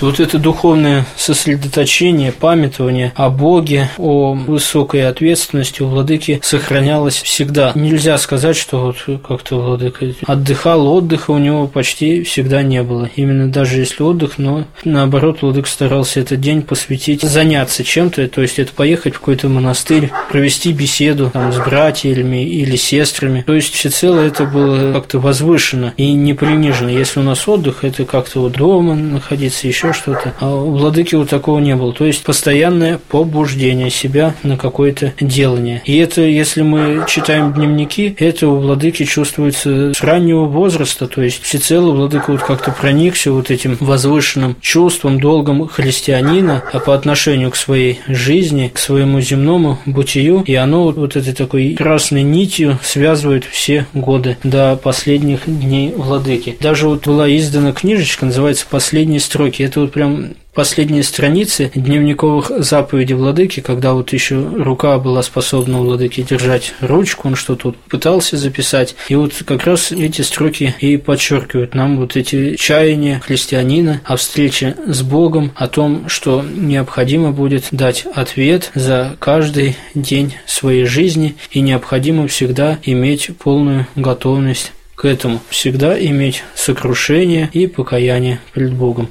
Вот 0.02 0.20
это 0.20 0.38
духовное 0.38 1.06
сосредоточение, 1.16 2.34
памятование 2.34 3.14
о 3.16 3.30
Боге, 3.30 3.90
о 3.98 4.34
высокой 4.34 5.08
ответственности 5.08 5.82
у 5.82 5.88
владыки 5.88 6.42
сохранялось 6.44 7.22
всегда. 7.22 7.72
Нельзя 7.76 8.18
сказать, 8.18 8.58
что 8.58 8.94
вот 9.08 9.22
как-то 9.26 9.56
владыка 9.56 10.08
отдыхал, 10.28 10.88
отдыха 10.88 11.32
у 11.32 11.38
него 11.38 11.68
почти 11.68 12.24
всегда 12.24 12.62
не 12.62 12.84
было. 12.84 13.10
Именно 13.16 13.50
даже 13.50 13.80
если 13.80 14.04
отдых, 14.04 14.38
но 14.38 14.66
наоборот, 14.84 15.42
владыка 15.42 15.70
старался 15.70 16.20
этот 16.20 16.42
день 16.42 16.62
посвятить, 16.62 17.22
заняться 17.22 17.86
чем-то, 17.86 18.28
то 18.28 18.42
есть 18.42 18.60
это 18.60 18.74
поехать 18.74 19.16
в 19.16 19.20
какой-то 19.20 19.48
монастырь, 19.48 20.12
провести 20.30 20.74
беседу 20.74 21.30
там, 21.32 21.54
с 21.54 21.58
братьями 21.58 22.46
или 22.46 22.76
сестрами. 22.76 23.44
То 23.48 23.54
есть 23.54 23.74
всецело 23.74 24.20
это 24.20 24.44
было 24.44 24.92
как-то 24.92 25.20
возвышено 25.20 25.94
и 25.96 26.12
не 26.12 26.34
принижено. 26.34 26.90
Если 26.90 27.22
у 27.22 27.24
нас 27.24 27.48
отдых, 27.48 27.86
это 27.86 28.04
как-то 28.04 28.42
вот 28.42 28.54
дома 28.54 28.94
находиться, 28.96 29.68
еще 29.68 29.85
еще 29.86 29.94
что-то. 29.94 30.34
А 30.40 30.54
у 30.54 30.72
владыки 30.72 31.16
вот 31.16 31.30
такого 31.30 31.60
не 31.60 31.76
было. 31.76 31.94
То 31.94 32.06
есть 32.06 32.24
постоянное 32.24 33.00
побуждение 33.10 33.90
себя 33.90 34.36
на 34.44 34.58
какое-то 34.58 35.14
делание. 35.20 35.82
И 35.86 35.98
это, 35.98 36.22
если 36.22 36.62
мы 36.62 37.06
читаем 37.08 37.54
дневники, 37.54 38.16
это 38.20 38.48
у 38.48 38.58
владыки 38.58 39.06
чувствуется 39.06 39.94
с 39.94 40.02
раннего 40.02 40.46
возраста, 40.46 41.08
то 41.08 41.22
есть 41.22 41.42
всецело 41.42 41.92
владыка 41.92 42.32
вот 42.32 42.42
как-то 42.42 42.72
проникся 42.72 43.32
вот 43.32 43.52
этим 43.52 43.78
возвышенным 43.80 44.56
чувством, 44.62 45.20
долгом 45.20 45.68
христианина, 45.68 46.64
а 46.72 46.80
по 46.80 46.94
отношению 46.94 47.52
к 47.52 47.56
своей 47.56 48.00
жизни, 48.08 48.72
к 48.74 48.78
своему 48.78 49.20
земному 49.22 49.80
бытию, 49.86 50.44
и 50.46 50.56
оно 50.56 50.84
вот, 50.84 50.98
вот 50.98 51.16
этой 51.16 51.34
такой 51.34 51.76
красной 51.76 52.24
нитью 52.24 52.80
связывает 52.84 53.46
все 53.46 53.88
годы 53.94 54.38
до 54.44 54.76
последних 54.82 55.42
дней 55.46 55.94
владыки. 55.96 56.58
Даже 56.60 56.88
вот 56.88 57.06
была 57.06 57.34
издана 57.36 57.72
книжечка, 57.72 58.26
называется 58.26 58.66
«Последние 58.70 59.20
строки». 59.20 59.64
Это 59.64 59.75
это 59.76 59.82
вот 59.82 59.92
прям 59.92 60.36
последние 60.54 61.04
страницы 61.04 61.70
дневниковых 61.76 62.50
заповедей 62.60 63.16
владыки, 63.16 63.60
когда 63.60 63.94
вот 63.94 64.14
еще 64.14 64.40
рука 64.40 64.98
была 65.00 65.22
способна 65.22 65.82
у 65.82 65.84
владыки 65.84 66.22
держать 66.22 66.74
ручку, 66.80 67.28
он 67.28 67.36
что-то 67.36 67.68
вот 67.68 67.76
пытался 67.76 68.38
записать. 68.38 68.96
И 69.10 69.16
вот 69.16 69.34
как 69.46 69.66
раз 69.66 69.92
эти 69.92 70.22
строки 70.22 70.74
и 70.80 70.96
подчеркивают 70.96 71.76
нам 71.76 71.98
вот 71.98 72.16
эти 72.16 72.56
чаяния 72.56 73.20
христианина 73.20 74.00
о 74.06 74.16
встрече 74.16 74.78
с 74.88 75.02
Богом, 75.02 75.52
о 75.56 75.68
том, 75.68 76.08
что 76.08 76.42
необходимо 76.42 77.34
будет 77.34 77.66
дать 77.72 78.06
ответ 78.16 78.72
за 78.76 79.18
каждый 79.20 79.76
день 79.94 80.36
своей 80.46 80.86
жизни 80.86 81.36
и 81.52 81.60
необходимо 81.60 82.30
всегда 82.30 82.80
иметь 82.84 83.32
полную 83.38 83.88
готовность 83.98 84.72
к 84.96 85.04
этому, 85.04 85.42
всегда 85.50 86.00
иметь 86.00 86.44
сокрушение 86.56 87.50
и 87.52 87.68
покаяние 87.68 88.40
перед 88.54 88.74
Богом. 88.74 89.10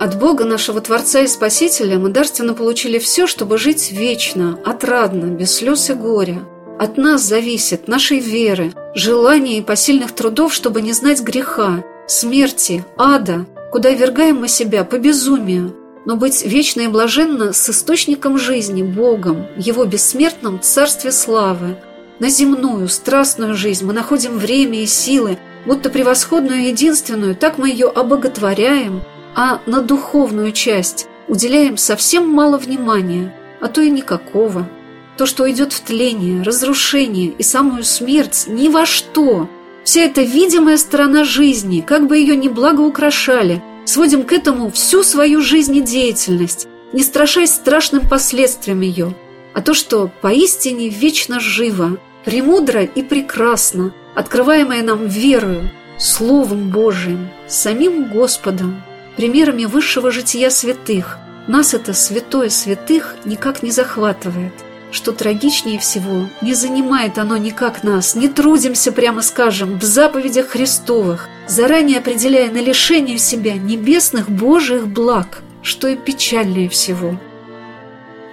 От 0.00 0.18
Бога, 0.18 0.46
нашего 0.46 0.80
Творца 0.80 1.20
и 1.20 1.26
Спасителя, 1.26 1.98
мы 1.98 2.08
дарственно 2.08 2.54
получили 2.54 2.98
все, 2.98 3.26
чтобы 3.26 3.58
жить 3.58 3.92
вечно, 3.92 4.58
отрадно, 4.64 5.26
без 5.26 5.56
слез 5.56 5.90
и 5.90 5.92
горя. 5.92 6.38
От 6.78 6.96
нас 6.96 7.20
зависит 7.20 7.86
нашей 7.86 8.18
веры, 8.18 8.72
желания 8.94 9.58
и 9.58 9.62
посильных 9.62 10.12
трудов, 10.12 10.54
чтобы 10.54 10.80
не 10.80 10.94
знать 10.94 11.20
греха, 11.20 11.84
смерти, 12.08 12.82
ада, 12.96 13.44
куда 13.70 13.90
вергаем 13.90 14.36
мы 14.36 14.48
себя 14.48 14.84
по 14.84 14.96
безумию, 14.96 15.76
но 16.06 16.16
быть 16.16 16.46
вечно 16.46 16.80
и 16.80 16.88
блаженно 16.88 17.52
с 17.52 17.68
источником 17.68 18.38
жизни, 18.38 18.82
Богом, 18.82 19.48
Его 19.58 19.84
бессмертном 19.84 20.62
Царстве 20.62 21.12
Славы. 21.12 21.76
На 22.20 22.30
земную, 22.30 22.88
страстную 22.88 23.54
жизнь 23.54 23.84
мы 23.84 23.92
находим 23.92 24.38
время 24.38 24.80
и 24.80 24.86
силы, 24.86 25.36
будто 25.66 25.90
превосходную 25.90 26.68
единственную, 26.68 27.36
так 27.36 27.58
мы 27.58 27.68
ее 27.68 27.88
обоготворяем– 27.88 29.02
а 29.34 29.60
на 29.66 29.80
духовную 29.80 30.52
часть 30.52 31.08
уделяем 31.28 31.76
совсем 31.76 32.28
мало 32.28 32.58
внимания, 32.58 33.34
а 33.60 33.68
то 33.68 33.80
и 33.80 33.90
никакого. 33.90 34.68
То, 35.16 35.26
что 35.26 35.50
идет 35.50 35.72
в 35.72 35.80
тление, 35.80 36.42
разрушение 36.42 37.28
и 37.28 37.42
самую 37.42 37.84
смерть, 37.84 38.44
ни 38.48 38.68
во 38.68 38.86
что. 38.86 39.48
Вся 39.84 40.02
эта 40.02 40.22
видимая 40.22 40.76
сторона 40.76 41.24
жизни, 41.24 41.84
как 41.86 42.06
бы 42.06 42.18
ее 42.18 42.36
ни 42.36 42.48
благоукрашали, 42.48 43.62
сводим 43.84 44.24
к 44.24 44.32
этому 44.32 44.70
всю 44.70 45.02
свою 45.02 45.40
жизнедеятельность, 45.40 46.68
не 46.92 47.02
страшась 47.02 47.54
страшным 47.54 48.08
последствиям 48.08 48.80
ее. 48.80 49.14
А 49.52 49.62
то, 49.62 49.74
что 49.74 50.10
поистине 50.20 50.88
вечно 50.88 51.40
живо, 51.40 51.98
премудро 52.24 52.84
и 52.84 53.02
прекрасно, 53.02 53.92
открываемое 54.14 54.82
нам 54.82 55.06
верою, 55.06 55.70
Словом 55.98 56.70
Божиим, 56.70 57.28
самим 57.46 58.10
Господом, 58.10 58.82
примерами 59.20 59.66
высшего 59.66 60.10
жития 60.10 60.48
святых. 60.48 61.18
Нас 61.46 61.74
это 61.74 61.92
святое 61.92 62.48
святых 62.48 63.16
никак 63.26 63.62
не 63.62 63.70
захватывает. 63.70 64.54
Что 64.92 65.12
трагичнее 65.12 65.78
всего, 65.78 66.26
не 66.40 66.54
занимает 66.54 67.18
оно 67.18 67.36
никак 67.36 67.84
нас, 67.84 68.14
не 68.14 68.28
трудимся, 68.28 68.92
прямо 68.92 69.20
скажем, 69.20 69.78
в 69.78 69.82
заповедях 69.82 70.48
Христовых, 70.48 71.28
заранее 71.46 71.98
определяя 71.98 72.50
на 72.50 72.62
лишение 72.62 73.18
себя 73.18 73.56
небесных 73.56 74.30
Божьих 74.30 74.88
благ, 74.88 75.42
что 75.60 75.86
и 75.88 75.96
печальнее 75.96 76.70
всего. 76.70 77.20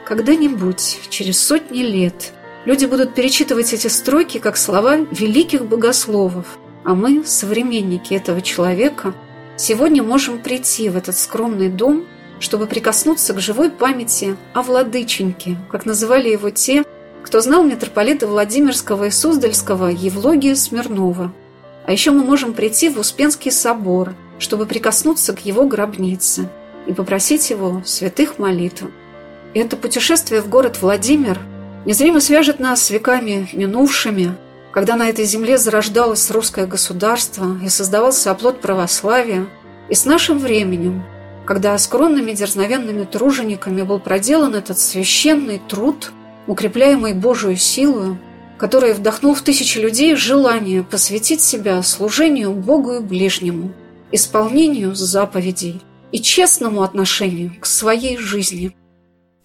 Когда-нибудь, 0.06 1.00
через 1.10 1.46
сотни 1.46 1.80
лет, 1.80 2.32
люди 2.64 2.86
будут 2.86 3.14
перечитывать 3.14 3.74
эти 3.74 3.88
строки 3.88 4.38
как 4.38 4.56
слова 4.56 4.96
великих 4.96 5.66
богословов, 5.66 6.58
а 6.86 6.96
мы, 6.96 7.26
современники 7.26 8.14
этого 8.14 8.42
человека– 8.42 9.14
Сегодня 9.58 10.04
можем 10.04 10.40
прийти 10.40 10.88
в 10.88 10.96
этот 10.96 11.18
скромный 11.18 11.68
дом, 11.68 12.06
чтобы 12.40 12.68
прикоснуться 12.68 13.34
к 13.34 13.40
живой 13.40 13.72
памяти 13.72 14.38
о 14.54 14.62
владыченьке, 14.62 15.58
как 15.72 15.88
называли 15.88 16.30
его 16.30 16.52
те, 16.52 16.84
кто 17.24 17.42
знал 17.42 17.64
митрополита 17.64 18.28
Владимирского 18.28 19.06
и 19.06 19.10
Суздальского 19.10 19.88
Евлогия 19.88 20.54
Смирнова. 20.54 21.34
А 21.88 21.92
еще 21.92 22.12
мы 22.12 22.24
можем 22.24 22.54
прийти 22.54 22.90
в 22.90 23.00
Успенский 23.00 23.52
собор, 23.52 24.14
чтобы 24.38 24.68
прикоснуться 24.68 25.34
к 25.34 25.44
его 25.44 25.66
гробнице 25.66 26.48
и 26.86 26.94
попросить 26.94 27.50
его 27.50 27.82
святых 27.84 28.38
молитв. 28.38 28.84
И 29.56 29.60
это 29.60 29.76
путешествие 29.76 30.42
в 30.42 30.50
город 30.50 30.78
Владимир 30.82 31.40
незримо 31.86 32.20
свяжет 32.20 32.60
нас 32.60 32.84
с 32.84 32.92
веками 32.92 33.50
минувшими, 33.54 34.36
когда 34.72 34.96
на 34.96 35.10
этой 35.10 35.26
земле 35.26 35.58
зарождалось 35.58 36.30
русское 36.32 36.66
государство 36.66 37.58
и 37.64 37.70
создавался 37.70 38.32
оплот 38.32 38.62
православия, 38.62 39.48
и 39.90 39.96
с 39.96 40.06
нашим 40.06 40.40
временем, 40.40 41.04
когда 41.46 41.78
скромными 41.78 42.34
дерзновенными 42.34 43.06
тружениками 43.06 43.82
был 43.82 44.00
проделан 44.00 44.56
этот 44.56 44.78
священный 44.78 45.62
труд, 45.68 46.12
укрепляемый 46.46 47.14
Божию 47.14 47.56
силою, 47.56 48.20
который 48.58 48.94
вдохнул 48.94 49.34
в 49.34 49.42
тысячи 49.42 49.78
людей 49.78 50.16
желание 50.16 50.84
посвятить 50.84 51.42
себя 51.42 51.82
служению 51.84 52.52
Богу 52.54 52.96
и 52.96 53.00
ближнему, 53.00 53.72
исполнению 54.12 54.96
заповедей 54.96 55.82
и 56.12 56.22
честному 56.22 56.84
отношению 56.84 57.54
к 57.60 57.66
своей 57.66 58.18
жизни– 58.18 58.76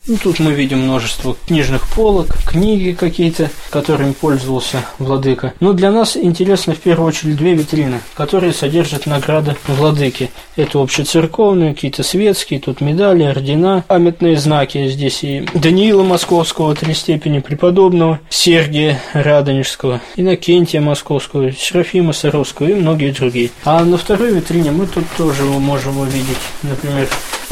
ну, 0.06 0.16
тут 0.16 0.40
мы 0.40 0.52
видим 0.52 0.80
множество 0.80 1.36
книжных 1.46 1.86
полок, 1.94 2.36
книги 2.44 2.92
какие-то, 2.92 3.50
которыми 3.70 4.12
пользовался 4.12 4.84
владыка. 4.98 5.54
Но 5.60 5.72
для 5.74 5.92
нас 5.92 6.16
интересны 6.16 6.74
в 6.74 6.80
первую 6.80 7.08
очередь 7.08 7.36
две 7.36 7.54
витрины, 7.54 8.00
которые 8.14 8.52
содержат 8.52 9.06
награды 9.06 9.56
владыки. 9.68 10.30
Это 10.56 10.80
общецерковные, 10.80 11.74
какие-то 11.74 12.02
светские, 12.02 12.58
тут 12.58 12.80
медали, 12.80 13.22
ордена, 13.22 13.84
памятные 13.86 14.36
знаки. 14.36 14.88
Здесь 14.88 15.22
и 15.22 15.46
Даниила 15.54 16.02
Московского, 16.02 16.74
три 16.74 16.94
степени 16.94 17.38
преподобного, 17.38 18.18
Сергия 18.28 19.00
Радонежского, 19.12 20.00
Иннокентия 20.16 20.80
Московского, 20.80 21.52
Серафима 21.52 22.12
Саровского 22.12 22.66
и 22.66 22.74
многие 22.74 23.12
другие. 23.12 23.50
А 23.64 23.84
на 23.84 23.96
второй 23.96 24.32
витрине 24.34 24.72
мы 24.72 24.86
тут 24.86 25.04
тоже 25.16 25.44
можем 25.44 25.98
увидеть, 25.98 26.38
например, 26.62 27.08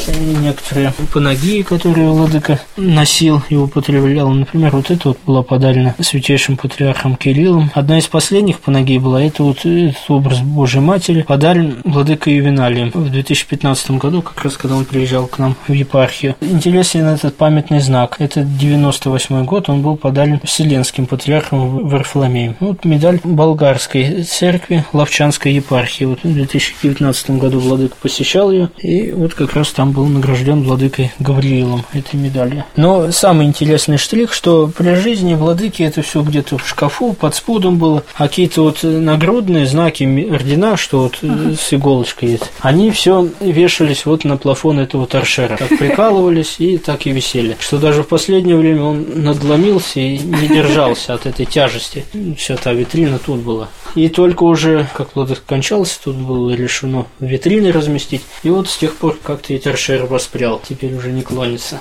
некоторые 0.08 0.92
панагии, 1.12 1.62
которые 1.62 2.08
владыка 2.08 2.60
носил 2.76 3.42
и 3.48 3.56
употреблял. 3.56 4.30
Например, 4.30 4.70
вот 4.72 4.90
это 4.90 5.08
вот 5.08 5.18
была 5.26 5.42
подарена 5.42 5.94
святейшим 6.00 6.56
патриархом 6.56 7.16
Кириллом. 7.16 7.70
Одна 7.74 7.98
из 7.98 8.06
последних 8.06 8.60
панагий 8.60 8.98
была, 8.98 9.22
это 9.22 9.42
вот 9.42 9.64
этот 9.64 9.96
образ 10.08 10.40
Божьей 10.40 10.80
Матери, 10.80 11.22
подарен 11.22 11.78
владыкой 11.84 12.34
Ювеналием 12.34 12.90
в 12.92 13.10
2015 13.10 13.92
году, 13.92 14.22
как 14.22 14.42
раз 14.44 14.56
когда 14.56 14.76
он 14.76 14.84
приезжал 14.84 15.26
к 15.26 15.38
нам 15.38 15.56
в 15.66 15.72
епархию. 15.72 16.36
Интересен 16.40 17.06
этот 17.06 17.36
памятный 17.36 17.80
знак. 17.80 18.16
Это 18.18 18.42
98 18.42 19.44
год, 19.44 19.68
он 19.68 19.82
был 19.82 19.96
подарен 19.96 20.40
Вселенским 20.44 21.06
патриархом 21.06 21.88
Варфоломеем. 21.88 22.56
Вот 22.60 22.84
медаль 22.84 23.20
болгарской 23.24 24.22
церкви 24.22 24.84
Ловчанской 24.92 25.52
епархии. 25.52 26.04
Вот 26.04 26.22
в 26.22 26.32
2019 26.32 27.30
году 27.32 27.60
владыка 27.60 27.96
посещал 28.00 28.50
ее, 28.50 28.70
и 28.78 29.12
вот 29.12 29.34
как 29.34 29.54
раз 29.54 29.70
там 29.70 29.89
был 29.90 30.06
награжден 30.06 30.62
владыкой 30.62 31.12
Гавриилом 31.18 31.84
этой 31.92 32.16
медалью. 32.16 32.64
Но 32.76 33.10
самый 33.12 33.46
интересный 33.46 33.98
штрих, 33.98 34.32
что 34.32 34.68
при 34.68 34.94
жизни 34.94 35.34
владыки 35.34 35.82
это 35.82 36.02
все 36.02 36.22
где-то 36.22 36.58
в 36.58 36.68
шкафу, 36.68 37.12
под 37.12 37.34
спудом 37.34 37.78
было, 37.78 38.02
а 38.14 38.28
какие-то 38.28 38.62
вот 38.62 38.82
нагрудные 38.82 39.66
знаки, 39.66 40.04
ордена, 40.30 40.76
что 40.76 41.02
вот 41.02 41.18
uh-huh. 41.22 41.56
с 41.58 41.72
иголочкой 41.72 42.30
есть, 42.30 42.50
они 42.60 42.90
все 42.90 43.28
вешались 43.40 44.06
вот 44.06 44.24
на 44.24 44.36
плафон 44.36 44.78
этого 44.78 45.06
торшера. 45.06 45.56
Так 45.56 45.68
прикалывались 45.78 46.56
и 46.58 46.78
так 46.78 47.06
и 47.06 47.10
висели. 47.10 47.56
Что 47.60 47.78
даже 47.78 48.02
в 48.02 48.08
последнее 48.08 48.56
время 48.56 48.82
он 48.84 49.06
надломился 49.14 50.00
и 50.00 50.18
не 50.18 50.48
держался 50.48 51.14
от 51.14 51.26
этой 51.26 51.46
тяжести. 51.46 52.04
Вся 52.36 52.56
та 52.56 52.72
витрина 52.72 53.18
тут 53.18 53.40
была. 53.40 53.68
И 53.94 54.08
только 54.08 54.44
уже, 54.44 54.88
как 54.94 55.16
владыка 55.16 55.40
кончался, 55.46 55.98
тут 56.02 56.16
было 56.16 56.50
решено 56.50 57.06
витрины 57.18 57.72
разместить. 57.72 58.22
И 58.42 58.50
вот 58.50 58.68
с 58.68 58.76
тех 58.76 58.94
пор 58.94 59.18
как-то 59.22 59.52
и 59.52 59.58
торшер 59.80 60.04
воспрял, 60.04 60.60
теперь 60.62 60.94
уже 60.94 61.10
не 61.10 61.22
клонится. 61.22 61.80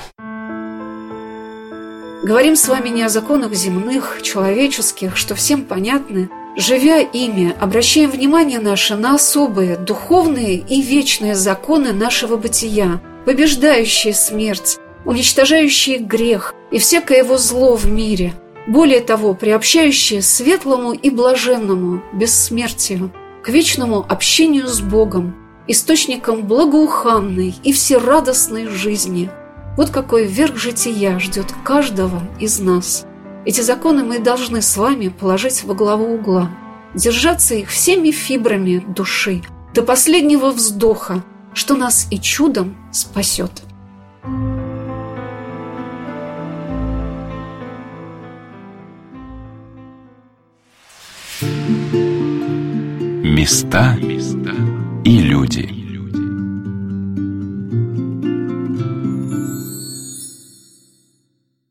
Говорим 2.24 2.56
с 2.56 2.68
вами 2.68 2.90
не 2.90 3.04
о 3.04 3.10
законах 3.10 3.54
земных, 3.54 4.20
человеческих, 4.22 5.18
что 5.18 5.36
всем 5.36 5.64
понятны. 5.64 6.30
Живя 6.56 7.00
ими, 7.00 7.54
обращаем 7.60 8.10
внимание 8.10 8.60
наше 8.60 8.96
на 8.96 9.16
особые, 9.16 9.76
духовные 9.78 10.56
и 10.56 10.82
вечные 10.82 11.36
законы 11.36 11.92
нашего 11.92 12.38
бытия, 12.38 13.02
побеждающие 13.26 14.14
смерть, 14.14 14.78
уничтожающие 15.06 16.00
грех 16.00 16.54
и 16.72 16.80
всякое 16.80 17.20
его 17.20 17.38
зло 17.38 17.76
в 17.76 17.90
мире, 17.90 18.34
более 18.68 19.02
того, 19.02 19.34
приобщающие 19.34 20.22
светлому 20.22 20.94
и 20.94 21.10
блаженному 21.10 22.02
бессмертию, 22.14 23.12
к 23.44 23.50
вечному 23.50 24.06
общению 24.08 24.68
с 24.68 24.82
Богом, 24.82 25.36
источником 25.70 26.48
благоуханной 26.48 27.54
и 27.64 27.72
всерадостной 27.72 28.68
жизни. 28.68 29.30
Вот 29.78 29.92
какой 29.92 30.26
верх 30.26 30.58
жития 30.58 31.20
ждет 31.20 31.54
каждого 31.64 32.22
из 32.40 32.60
нас. 32.60 33.06
Эти 33.46 33.62
законы 33.62 34.04
мы 34.04 34.18
должны 34.20 34.64
с 34.64 34.76
вами 34.76 35.10
положить 35.10 35.64
во 35.64 35.76
главу 35.76 36.16
угла, 36.16 36.50
держаться 36.96 37.54
их 37.54 37.70
всеми 37.70 38.10
фибрами 38.10 38.84
души, 38.86 39.44
до 39.76 39.84
последнего 39.84 40.50
вздоха, 40.50 41.24
что 41.54 41.76
нас 41.76 42.08
и 42.10 42.20
чудом 42.20 42.76
спасет. 42.92 43.52
Места 53.24 53.96
и 55.10 55.22
люди. 55.22 55.79